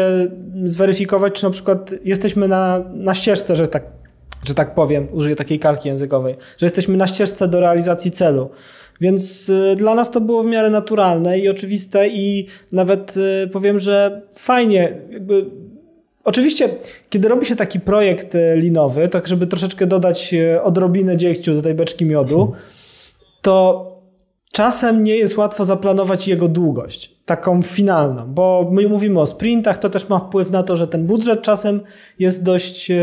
zweryfikować, 0.64 1.32
czy 1.32 1.44
na 1.44 1.50
przykład 1.50 1.90
jesteśmy 2.04 2.48
na, 2.48 2.84
na 2.94 3.14
ścieżce, 3.14 3.56
że 3.56 3.66
tak 3.66 4.03
że 4.48 4.54
tak 4.54 4.74
powiem, 4.74 5.08
użyję 5.12 5.36
takiej 5.36 5.58
kalki 5.58 5.88
językowej, 5.88 6.34
że 6.58 6.66
jesteśmy 6.66 6.96
na 6.96 7.06
ścieżce 7.06 7.48
do 7.48 7.60
realizacji 7.60 8.10
celu. 8.10 8.50
Więc 9.00 9.48
y, 9.48 9.76
dla 9.76 9.94
nas 9.94 10.10
to 10.10 10.20
było 10.20 10.42
w 10.42 10.46
miarę 10.46 10.70
naturalne 10.70 11.38
i 11.38 11.48
oczywiste 11.48 12.08
i 12.08 12.46
nawet 12.72 13.16
y, 13.16 13.48
powiem, 13.48 13.78
że 13.78 14.22
fajnie, 14.34 14.98
jakby 15.10 15.50
Oczywiście, 16.24 16.68
kiedy 17.10 17.28
robi 17.28 17.46
się 17.46 17.56
taki 17.56 17.80
projekt 17.80 18.34
y, 18.34 18.56
linowy, 18.56 19.08
tak 19.08 19.26
żeby 19.26 19.46
troszeczkę 19.46 19.86
dodać 19.86 20.34
odrobinę 20.62 21.16
dziegciu 21.16 21.54
do 21.54 21.62
tej 21.62 21.74
beczki 21.74 22.06
miodu, 22.06 22.52
to 23.42 23.88
czasem 24.54 25.04
nie 25.04 25.16
jest 25.16 25.36
łatwo 25.36 25.64
zaplanować 25.64 26.28
jego 26.28 26.48
długość 26.48 27.14
taką 27.24 27.62
finalną, 27.62 28.34
bo 28.34 28.68
my 28.72 28.88
mówimy 28.88 29.20
o 29.20 29.26
sprintach, 29.26 29.78
to 29.78 29.90
też 29.90 30.08
ma 30.08 30.18
wpływ 30.18 30.50
na 30.50 30.62
to, 30.62 30.76
że 30.76 30.86
ten 30.86 31.06
budżet 31.06 31.42
czasem 31.42 31.80
jest 32.18 32.42
dość 32.42 32.90
e, 32.90 32.96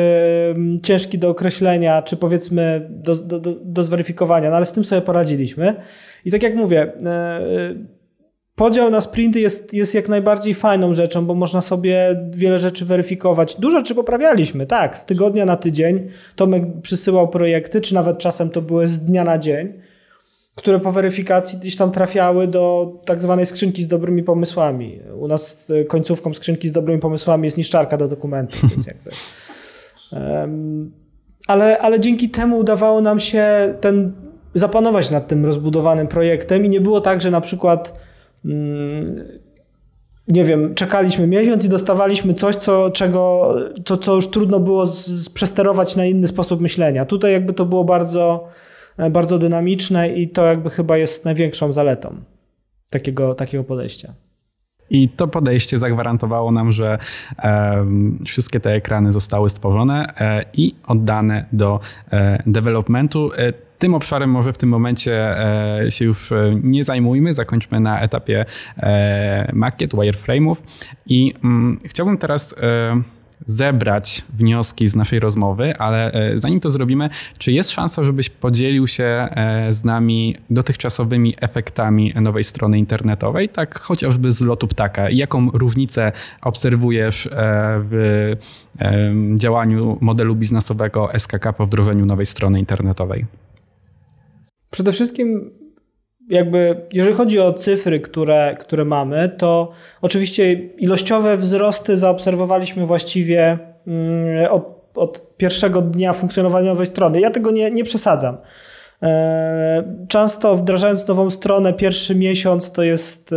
ciężki 0.83 1.17
do 1.17 1.29
określenia, 1.29 2.01
czy 2.01 2.17
powiedzmy 2.17 2.87
do, 2.89 3.15
do, 3.15 3.39
do 3.61 3.83
zweryfikowania, 3.83 4.49
no 4.49 4.55
ale 4.55 4.65
z 4.65 4.71
tym 4.71 4.85
sobie 4.85 5.01
poradziliśmy. 5.01 5.75
I 6.25 6.31
tak 6.31 6.43
jak 6.43 6.55
mówię, 6.55 6.93
e, 7.05 7.41
podział 8.55 8.89
na 8.89 9.01
sprinty 9.01 9.39
jest, 9.39 9.73
jest 9.73 9.95
jak 9.95 10.09
najbardziej 10.09 10.53
fajną 10.53 10.93
rzeczą, 10.93 11.25
bo 11.25 11.33
można 11.33 11.61
sobie 11.61 12.25
wiele 12.35 12.59
rzeczy 12.59 12.85
weryfikować. 12.85 13.55
Dużo 13.55 13.77
rzeczy 13.77 13.95
poprawialiśmy, 13.95 14.65
tak, 14.65 14.97
z 14.97 15.05
tygodnia 15.05 15.45
na 15.45 15.55
tydzień. 15.55 16.07
Tomek 16.35 16.63
przysyłał 16.81 17.27
projekty, 17.27 17.81
czy 17.81 17.93
nawet 17.93 18.17
czasem 18.17 18.49
to 18.49 18.61
były 18.61 18.87
z 18.87 18.99
dnia 18.99 19.23
na 19.23 19.37
dzień 19.37 19.90
które 20.55 20.79
po 20.79 20.91
weryfikacji 20.91 21.59
gdzieś 21.59 21.75
tam 21.75 21.91
trafiały 21.91 22.47
do 22.47 22.91
tak 23.05 23.21
zwanej 23.21 23.45
skrzynki 23.45 23.83
z 23.83 23.87
dobrymi 23.87 24.23
pomysłami. 24.23 24.99
U 25.15 25.27
nas 25.27 25.71
końcówką 25.87 26.33
skrzynki 26.33 26.69
z 26.69 26.71
dobrymi 26.71 26.99
pomysłami 26.99 27.45
jest 27.45 27.57
niszczarka 27.57 27.97
do 27.97 28.07
dokumentów, 28.07 28.61
więc 28.71 28.87
jakby... 28.87 29.09
Um, 30.11 30.91
ale, 31.47 31.79
ale 31.79 31.99
dzięki 31.99 32.29
temu 32.29 32.57
udawało 32.57 33.01
nam 33.01 33.19
się 33.19 33.45
ten, 33.81 34.13
zapanować 34.55 35.11
nad 35.11 35.27
tym 35.27 35.45
rozbudowanym 35.45 36.07
projektem 36.07 36.65
i 36.65 36.69
nie 36.69 36.81
było 36.81 37.01
tak, 37.01 37.21
że 37.21 37.31
na 37.31 37.41
przykład 37.41 37.99
mm, 38.45 39.25
nie 40.27 40.43
wiem, 40.43 40.75
czekaliśmy 40.75 41.27
miesiąc 41.27 41.65
i 41.65 41.69
dostawaliśmy 41.69 42.33
coś, 42.33 42.55
co, 42.55 42.89
czego, 42.89 43.55
co, 43.85 43.97
co 43.97 44.15
już 44.15 44.27
trudno 44.27 44.59
było 44.59 44.85
z, 44.85 45.07
z 45.07 45.29
przesterować 45.29 45.95
na 45.95 46.05
inny 46.05 46.27
sposób 46.27 46.61
myślenia. 46.61 47.05
Tutaj 47.05 47.31
jakby 47.31 47.53
to 47.53 47.65
było 47.65 47.83
bardzo 47.83 48.47
E, 48.47 48.70
bardzo 49.11 49.37
dynamiczne 49.37 50.09
i 50.09 50.29
to 50.29 50.45
jakby 50.45 50.69
chyba 50.69 50.97
jest 50.97 51.25
największą 51.25 51.73
zaletą 51.73 52.15
takiego, 52.89 53.35
takiego 53.35 53.63
podejścia. 53.63 54.13
I 54.91 55.09
to 55.09 55.27
podejście 55.27 55.77
zagwarantowało 55.77 56.51
nam, 56.51 56.71
że 56.71 56.97
e, 57.39 57.85
wszystkie 58.25 58.59
te 58.59 58.71
ekrany 58.73 59.11
zostały 59.11 59.49
stworzone 59.49 60.13
e, 60.19 60.45
i 60.53 60.75
oddane 60.87 61.45
do 61.51 61.79
e, 62.11 62.43
developmentu. 62.45 63.31
E, 63.37 63.53
tym 63.53 63.93
obszarem 63.93 64.29
może 64.29 64.53
w 64.53 64.57
tym 64.57 64.69
momencie 64.69 65.37
e, 65.85 65.91
się 65.91 66.05
już 66.05 66.33
nie 66.63 66.83
zajmujmy, 66.83 67.33
zakończmy 67.33 67.79
na 67.79 68.01
etapie 68.01 68.45
makiet, 69.53 69.93
wireframe'ów 69.93 70.55
i 71.05 71.33
mm, 71.43 71.79
chciałbym 71.85 72.17
teraz 72.17 72.55
zebrać 73.45 74.23
wnioski 74.33 74.87
z 74.87 74.95
naszej 74.95 75.19
rozmowy, 75.19 75.77
ale 75.77 76.11
e, 76.11 76.37
zanim 76.37 76.59
to 76.59 76.69
zrobimy, 76.69 77.09
czy 77.37 77.51
jest 77.51 77.71
szansa, 77.71 78.03
żebyś 78.03 78.29
podzielił 78.29 78.87
się 78.87 79.03
e, 79.03 79.73
z 79.73 79.83
nami 79.83 80.35
dotychczasowymi 80.49 81.35
efektami 81.41 82.13
nowej 82.21 82.43
strony 82.43 82.79
internetowej, 82.79 83.49
tak 83.49 83.79
chociażby 83.79 84.31
z 84.31 84.41
lotu 84.41 84.67
ptaka? 84.67 85.09
Jaką 85.09 85.49
różnicę 85.51 86.11
obserwujesz 86.41 87.29
w 87.89 88.35
działaniu 89.37 89.97
modelu 90.01 90.35
biznesowego 90.35 91.09
SKK 91.17 91.53
po 91.57 91.65
wdrożeniu 91.65 92.05
nowej 92.05 92.25
strony 92.25 92.59
internetowej? 92.59 93.25
Przede 94.71 94.91
wszystkim 94.91 95.51
jakby, 96.31 96.75
jeżeli 96.93 97.15
chodzi 97.15 97.39
o 97.39 97.53
cyfry, 97.53 97.99
które, 97.99 98.55
które 98.59 98.85
mamy, 98.85 99.29
to 99.37 99.71
oczywiście 100.01 100.53
ilościowe 100.53 101.37
wzrosty 101.37 101.97
zaobserwowaliśmy 101.97 102.85
właściwie 102.85 103.59
mm, 103.87 104.51
od, 104.51 104.91
od 104.95 105.37
pierwszego 105.37 105.81
dnia 105.81 106.13
funkcjonowania 106.13 106.69
nowej 106.69 106.85
strony. 106.85 107.19
Ja 107.19 107.31
tego 107.31 107.51
nie, 107.51 107.71
nie 107.71 107.83
przesadzam. 107.83 108.37
E, 109.03 109.83
często 110.07 110.57
wdrażając 110.57 111.07
nową 111.07 111.29
stronę, 111.29 111.73
pierwszy 111.73 112.15
miesiąc 112.15 112.71
to 112.71 112.83
jest 112.83 113.33
e, 113.33 113.35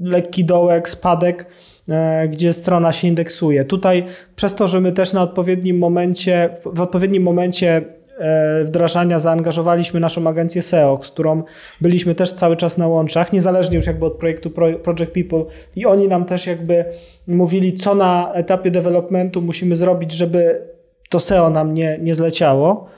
lekki 0.00 0.44
dołek, 0.44 0.88
spadek, 0.88 1.46
e, 1.88 2.28
gdzie 2.28 2.52
strona 2.52 2.92
się 2.92 3.08
indeksuje. 3.08 3.64
Tutaj 3.64 4.04
przez 4.36 4.54
to, 4.54 4.68
że 4.68 4.80
my 4.80 4.92
też 4.92 5.12
na 5.12 5.22
odpowiednim 5.22 5.78
momencie, 5.78 6.50
w 6.64 6.80
odpowiednim 6.80 7.22
momencie 7.22 7.82
wdrażania 8.64 9.18
zaangażowaliśmy 9.18 10.00
naszą 10.00 10.26
agencję 10.26 10.62
SEO, 10.62 11.00
z 11.02 11.10
którą 11.10 11.42
byliśmy 11.80 12.14
też 12.14 12.32
cały 12.32 12.56
czas 12.56 12.78
na 12.78 12.88
łączach, 12.88 13.32
niezależnie 13.32 13.76
już 13.76 13.86
jakby 13.86 14.06
od 14.06 14.14
projektu 14.14 14.50
Project 14.82 15.12
People. 15.12 15.44
I 15.76 15.86
oni 15.86 16.08
nam 16.08 16.24
też 16.24 16.46
jakby 16.46 16.84
mówili, 17.28 17.74
co 17.74 17.94
na 17.94 18.32
etapie 18.32 18.70
developmentu 18.70 19.42
musimy 19.42 19.76
zrobić, 19.76 20.12
żeby 20.12 20.68
to 21.08 21.20
SEO 21.20 21.50
nam 21.50 21.74
nie, 21.74 21.98
nie 22.02 22.14
zleciało 22.14 22.88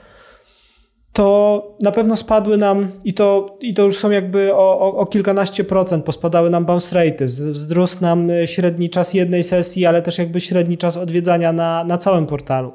to 1.17 1.75
na 1.79 1.91
pewno 1.91 2.15
spadły 2.15 2.57
nam 2.57 2.87
i 3.03 3.13
to, 3.13 3.57
i 3.61 3.73
to 3.73 3.83
już 3.83 3.97
są 3.97 4.11
jakby 4.11 4.53
o, 4.53 4.79
o, 4.79 4.97
o 4.97 5.05
kilkanaście 5.05 5.63
procent 5.63 6.05
pospadały 6.05 6.49
nam 6.49 6.65
bounce 6.65 6.95
rate, 6.95 7.25
wzrósł 7.25 8.01
nam 8.01 8.29
średni 8.45 8.89
czas 8.89 9.13
jednej 9.13 9.43
sesji, 9.43 9.85
ale 9.85 10.01
też 10.01 10.17
jakby 10.17 10.39
średni 10.39 10.77
czas 10.77 10.97
odwiedzania 10.97 11.53
na, 11.53 11.83
na 11.83 11.97
całym 11.97 12.25
portalu. 12.25 12.71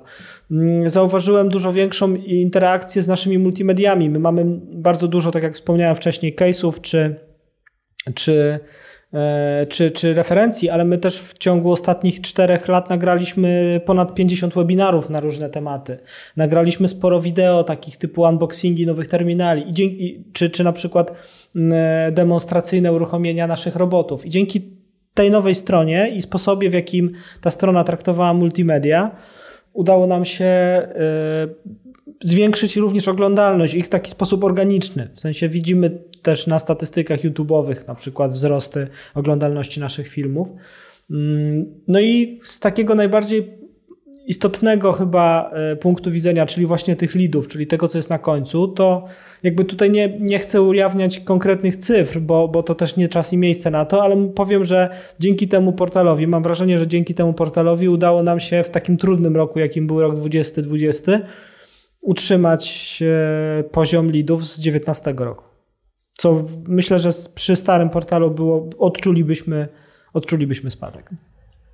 Mm, 0.51 0.90
zauważyłem 0.90 1.49
dużo 1.49 1.72
większą 1.72 2.14
interakcję 2.14 3.03
z 3.03 3.09
naszymi 3.09 3.38
multimediami. 3.38 4.11
My 4.11 4.18
mamy 4.18 4.45
bardzo 4.72 5.09
dużo, 5.09 5.30
tak 5.30 5.43
jak 5.43 5.55
wspomniałem 5.55 5.95
wcześniej, 5.95 6.36
case'ów 6.36 6.80
czy, 6.80 7.16
czy 8.14 8.61
czy, 9.69 9.91
czy 9.91 10.15
referencji, 10.15 10.71
ale 10.71 10.85
my 10.85 10.99
też 10.99 11.21
w 11.21 11.39
ciągu 11.39 11.73
ostatnich 11.73 12.21
czterech 12.21 12.69
lat 12.69 12.91
nagraliśmy 12.91 13.81
ponad 13.85 14.15
50 14.15 14.55
webinarów 14.55 15.11
na 15.11 15.21
różne 15.21 15.51
tematy. 15.51 15.99
Nagraliśmy 16.37 16.89
sporo 16.89 17.21
wideo 17.21 17.65
takich 17.65 17.97
typu 17.97 18.23
unboxingi 18.23 18.87
nowych 18.87 19.07
terminali 19.07 19.71
i 19.71 19.73
dzięki, 19.73 20.25
czy, 20.33 20.51
czy 20.51 20.65
na 20.65 20.73
przykład 20.73 21.13
e, 21.57 22.13
demonstracyjne 22.13 22.93
uruchomienia 22.93 23.47
naszych 23.47 23.77
robotów. 23.77 24.27
I 24.27 24.31
dzięki 24.31 24.63
tej 25.15 25.31
nowej 25.31 25.55
stronie 25.55 26.09
i 26.09 26.23
sposobie, 26.23 26.71
w 26.71 26.73
jakim 26.73 27.11
ta 27.41 27.51
strona 27.51 27.85
traktowała 27.85 28.35
multimedia, 28.35 29.11
udało 29.73 30.07
nam 30.07 30.25
się 30.25 30.45
e, 30.45 30.89
zwiększyć 32.23 32.77
również 32.77 33.09
oglądalność 33.09 33.75
ich 33.75 33.87
w 33.87 33.89
taki 33.89 34.11
sposób 34.11 34.45
organiczny. 34.45 35.09
W 35.14 35.20
sensie 35.20 35.49
widzimy 35.49 35.99
też 36.23 36.47
na 36.47 36.59
statystykach 36.59 37.20
YouTube'owych 37.20 37.89
na 37.89 37.95
przykład 37.95 38.33
wzrosty 38.33 38.87
oglądalności 39.14 39.81
naszych 39.81 40.09
filmów. 40.09 40.49
Mm, 41.11 41.66
no 41.89 42.01
i 42.01 42.41
z 42.45 42.61
takiego 42.61 42.95
najbardziej 42.95 43.62
istotnego 44.27 44.93
chyba 44.93 45.51
e, 45.53 45.77
punktu 45.77 46.11
widzenia, 46.11 46.47
czyli 46.47 46.66
właśnie 46.66 46.97
tych 46.97 47.14
lidów, 47.14 47.49
czyli 47.49 47.66
tego, 47.66 47.89
co 47.89 47.99
jest 47.99 48.11
na 48.11 48.18
końcu, 48.18 48.68
to 48.68 49.05
jakby 49.43 49.64
tutaj 49.64 49.91
nie, 49.91 50.16
nie 50.18 50.39
chcę 50.39 50.62
ujawniać 50.62 51.20
konkretnych 51.20 51.77
cyfr, 51.77 52.20
bo, 52.20 52.49
bo 52.49 52.62
to 52.62 52.75
też 52.75 52.97
nie 52.97 53.09
czas 53.09 53.33
i 53.33 53.37
miejsce 53.37 53.70
na 53.70 53.85
to, 53.85 54.03
ale 54.03 54.29
powiem, 54.29 54.64
że 54.64 54.89
dzięki 55.18 55.49
temu 55.49 55.73
portalowi, 55.73 56.27
mam 56.27 56.43
wrażenie, 56.43 56.79
że 56.79 56.87
dzięki 56.87 57.14
temu 57.14 57.33
portalowi 57.33 57.89
udało 57.89 58.23
nam 58.23 58.41
się 58.41 58.62
w 58.62 58.70
takim 58.70 58.97
trudnym 58.97 59.37
roku, 59.37 59.59
jakim 59.59 59.87
był 59.87 60.01
rok 60.01 60.16
2020, 60.16 61.20
utrzymać 62.01 62.99
e, 63.03 63.64
poziom 63.64 64.11
lidów 64.11 64.47
z 64.47 64.61
19 64.61 65.14
roku. 65.18 65.45
Co 66.18 66.45
myślę, 66.68 66.99
że 66.99 67.11
przy 67.35 67.57
starym 67.57 67.91
portalu 67.91 68.31
było, 68.31 68.68
odczulibyśmy, 68.79 69.68
odczulibyśmy 70.12 70.70
spadek. 70.70 71.11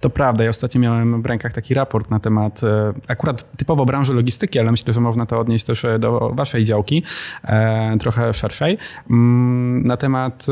To 0.01 0.11
prawda. 0.11 0.45
Ja 0.45 0.51
ostatnio 0.51 0.81
miałem 0.81 1.23
w 1.23 1.27
rękach 1.27 1.53
taki 1.53 1.75
raport 1.75 2.11
na 2.11 2.21
temat 2.21 2.65
e, 2.65 2.93
akurat 3.09 3.57
typowo 3.57 3.87
branży 3.87 4.15
logistyki, 4.15 4.59
ale 4.59 4.71
myślę, 4.71 4.93
że 4.93 5.01
można 5.01 5.27
to 5.27 5.41
odnieść 5.41 5.65
też 5.65 5.85
e, 5.85 5.99
do 5.99 6.31
waszej 6.35 6.65
działki, 6.65 7.03
e, 7.45 7.97
trochę 7.99 8.33
szerszej, 8.33 8.79
mm, 9.11 9.87
na 9.87 9.97
temat 9.97 10.47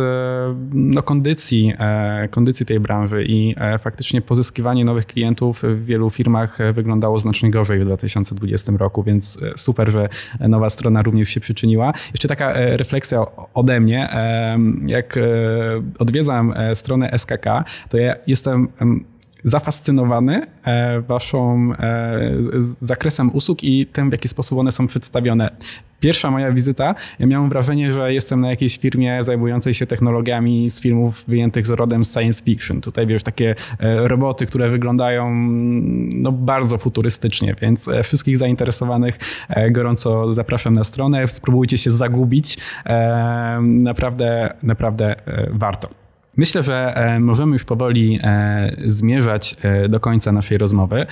no, 0.73 1.03
kondycji, 1.03 1.73
kondycji 2.31 2.67
tej 2.67 2.81
branży 2.81 3.25
i 3.25 3.55
faktycznie 3.79 4.21
pozyskiwanie 4.21 4.85
nowych 4.85 5.07
klientów 5.07 5.63
w 5.63 5.85
wielu 5.85 6.11
firmach 6.11 6.59
wyglądało 6.73 7.19
znacznie 7.19 7.51
gorzej 7.51 7.81
w 7.81 7.85
2020 7.85 8.73
roku, 8.77 9.03
więc 9.03 9.39
super, 9.57 9.91
że 9.91 10.09
nowa 10.41 10.71
strona 10.71 11.03
również 11.03 11.29
się 11.29 11.41
przyczyniła. 11.41 11.93
Jeszcze 12.13 12.29
taka 12.29 12.53
refleksja 12.53 13.27
ode 13.55 13.81
mnie. 13.81 14.09
Jak 14.87 15.19
odwiedzam 15.99 16.55
stronę 16.75 17.19
SKK, 17.19 17.65
to 17.89 17.97
ja 17.97 18.15
jestem 18.27 18.69
zafascynowany 19.47 20.47
e, 20.65 21.01
waszą 21.01 21.73
e, 21.73 22.21
zakresem 22.61 23.31
usług 23.33 23.65
i 23.65 23.87
tym, 23.87 24.11
w 24.11 24.13
jaki 24.13 24.29
sposób 24.29 24.59
one 24.59 24.73
są 24.73 24.87
przedstawione. 24.87 25.51
Pierwsza 26.01 26.31
moja 26.31 26.53
wizyta, 26.53 26.95
ja 27.19 27.27
miałem 27.27 27.49
wrażenie, 27.49 27.93
że 27.93 28.15
jestem 28.15 28.41
na 28.41 28.51
jakiejś 28.51 28.79
firmie 28.79 29.23
zajmującej 29.23 29.75
się 29.75 29.87
technologiami 29.87 30.71
z 30.71 30.81
filmów 30.81 31.25
wyjętych 31.29 31.67
z 31.67 31.71
rodem 31.71 32.05
science 32.05 32.45
fiction. 32.45 32.81
Tutaj 32.81 33.07
wiesz, 33.07 33.23
takie 33.23 33.55
e, 33.79 34.09
roboty, 34.09 34.47
które 34.47 34.71
wyglądają 34.71 35.31
no, 36.13 36.33
bardzo 36.33 36.79
futurystycznie, 36.79 37.55
więc 37.63 37.91
wszystkich 38.03 38.37
zainteresowanych 38.37 39.19
gorąco 39.71 40.33
zapraszam 40.33 40.75
na 40.75 40.85
stronę. 40.85 41.29
Spróbujcie 41.29 41.79
się 41.79 41.91
zagubić. 41.91 42.59
Naprawdę, 43.63 44.55
naprawdę 44.63 45.15
warto. 45.51 46.06
Myślę, 46.37 46.63
że 46.63 46.97
e, 46.97 47.21
możemy 47.21 47.53
już 47.53 47.65
powoli 47.65 48.19
e, 48.23 48.77
zmierzać 48.85 49.57
e, 49.63 49.89
do 49.89 50.01
końca 50.01 50.33
naszej 50.33 50.59
rozmowy. 50.59 51.07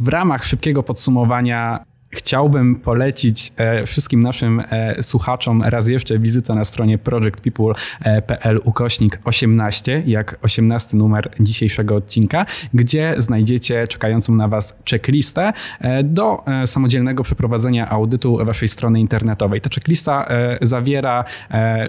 W 0.00 0.08
ramach 0.08 0.44
szybkiego 0.44 0.82
podsumowania 0.82 1.84
Chciałbym 2.14 2.76
polecić 2.76 3.52
e, 3.56 3.86
wszystkim 3.86 4.20
naszym 4.20 4.62
e, 4.70 5.02
słuchaczom 5.02 5.62
raz 5.62 5.88
jeszcze 5.88 6.18
wizytę 6.18 6.54
na 6.54 6.64
stronie 6.64 6.98
projectpeople.pl 6.98 8.60
ukośnik 8.64 9.18
18, 9.24 10.02
jak 10.06 10.38
18 10.42 10.96
numer 10.96 11.30
dzisiejszego 11.40 11.96
odcinka, 11.96 12.46
gdzie 12.74 13.14
znajdziecie 13.18 13.88
czekającą 13.88 14.34
na 14.34 14.48
Was 14.48 14.76
checklistę 14.90 15.52
e, 15.80 16.02
do 16.02 16.44
samodzielnego 16.66 17.22
przeprowadzenia 17.22 17.90
audytu 17.90 18.38
waszej 18.44 18.68
strony 18.68 19.00
internetowej. 19.00 19.60
Ta 19.60 19.70
checklista 19.74 20.28
zawiera 20.62 21.24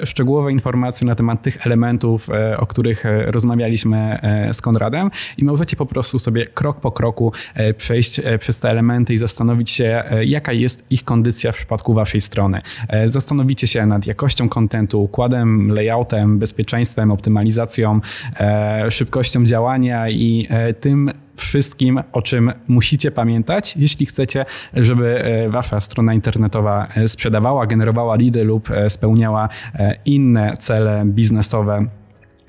szczegółowe 0.03 0.51
informacje 0.51 1.07
na 1.07 1.15
temat 1.15 1.41
tych 1.41 1.65
elementów, 1.67 2.27
o 2.57 2.65
których 2.65 3.03
rozmawialiśmy 3.27 4.19
z 4.51 4.61
Konradem 4.61 5.11
i 5.37 5.45
możecie 5.45 5.77
po 5.77 5.85
prostu 5.85 6.19
sobie 6.19 6.45
krok 6.45 6.79
po 6.79 6.91
kroku 6.91 7.33
przejść 7.77 8.21
przez 8.39 8.59
te 8.59 8.69
elementy 8.69 9.13
i 9.13 9.17
zastanowić 9.17 9.69
się, 9.69 10.03
jaka 10.23 10.53
jest 10.53 10.85
ich 10.89 11.03
kondycja 11.03 11.51
w 11.51 11.55
przypadku 11.55 11.93
waszej 11.93 12.21
strony. 12.21 12.59
E, 12.89 13.09
zastanowicie 13.09 13.67
się 13.67 13.85
nad 13.85 14.07
jakością 14.07 14.49
kontentu, 14.49 15.03
układem, 15.03 15.71
layoutem, 15.71 16.39
bezpieczeństwem, 16.39 17.11
optymalizacją, 17.11 17.99
e, 18.39 18.91
szybkością 18.91 19.45
działania 19.45 20.09
i 20.09 20.47
tym 20.79 21.11
wszystkim, 21.35 21.99
o 22.11 22.21
czym 22.21 22.51
musicie 22.67 23.11
pamiętać, 23.11 23.77
jeśli 23.77 24.05
chcecie, 24.05 24.43
żeby 24.73 25.23
wasza 25.49 25.79
strona 25.79 26.13
internetowa 26.13 26.87
sprzedawała, 27.07 27.65
generowała 27.65 28.15
lidy 28.15 28.43
lub 28.43 28.69
spełniała 28.87 29.49
inne 30.05 30.57
cele 30.57 31.03
biznesowe 31.05 31.79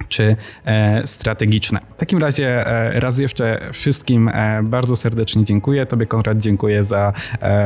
czy 0.08 0.36
e, 0.64 1.06
strategiczne. 1.06 1.80
W 1.96 1.98
takim 1.98 2.18
razie 2.18 2.66
e, 2.66 3.00
raz 3.00 3.18
jeszcze 3.18 3.60
wszystkim 3.72 4.28
e, 4.28 4.62
bardzo 4.62 4.96
serdecznie 4.96 5.44
dziękuję. 5.44 5.86
Tobie 5.86 6.06
Konrad 6.06 6.38
dziękuję 6.38 6.84
za 6.84 7.12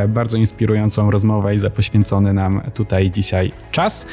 bardzo 0.08 0.38
inspirującą 0.38 1.10
rozmowę 1.10 1.54
i 1.54 1.58
za 1.58 1.70
poświęcony 1.70 2.32
nam 2.32 2.60
tutaj 2.74 3.10
dzisiaj 3.10 3.52
czas. 3.70 4.06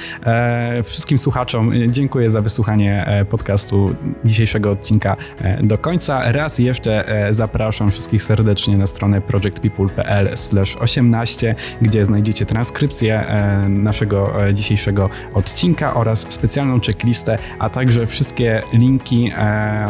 Wszystkim 0.84 1.18
słuchaczom 1.18 1.72
dziękuję 1.88 2.30
za 2.30 2.42
wysłuchanie 2.42 3.26
podcastu 3.30 3.96
dzisiejszego 4.26 4.72
odcinka 4.72 5.16
do 5.64 5.78
końca. 5.78 6.32
Raz 6.32 6.60
jeszcze 6.60 7.26
zapraszam 7.30 7.92
wszystkich 7.92 8.24
serdecznie 8.24 8.78
na 8.78 8.88
stronę 8.88 9.22
projectpeople.pl/18, 9.22 11.56
gdzie 11.82 12.06
znajdziecie 12.06 12.46
transkrypcję 12.46 13.26
naszego 13.70 14.34
dzisiejszego 14.54 15.10
odcinka 15.34 15.94
oraz 15.94 16.26
specjalną 16.30 16.80
checklistę, 16.80 17.38
a 17.60 17.70
także 17.70 18.06
wszystkie 18.18 18.62
linki 18.74 19.32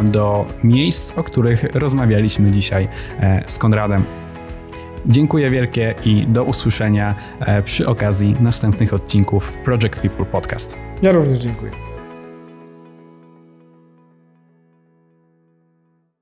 do 0.03 0.45
miejsc, 0.63 1.17
o 1.17 1.23
których 1.23 1.63
rozmawialiśmy 1.73 2.51
dzisiaj 2.51 2.87
z 3.47 3.57
Konradem. 3.57 4.03
Dziękuję 5.05 5.49
wielkie 5.49 5.95
i 6.05 6.25
do 6.25 6.43
usłyszenia 6.43 7.15
przy 7.63 7.87
okazji 7.87 8.35
następnych 8.39 8.93
odcinków 8.93 9.51
Project 9.51 9.99
People 9.99 10.25
Podcast. 10.25 10.77
Ja 11.01 11.11
również 11.11 11.37
dziękuję. 11.37 11.86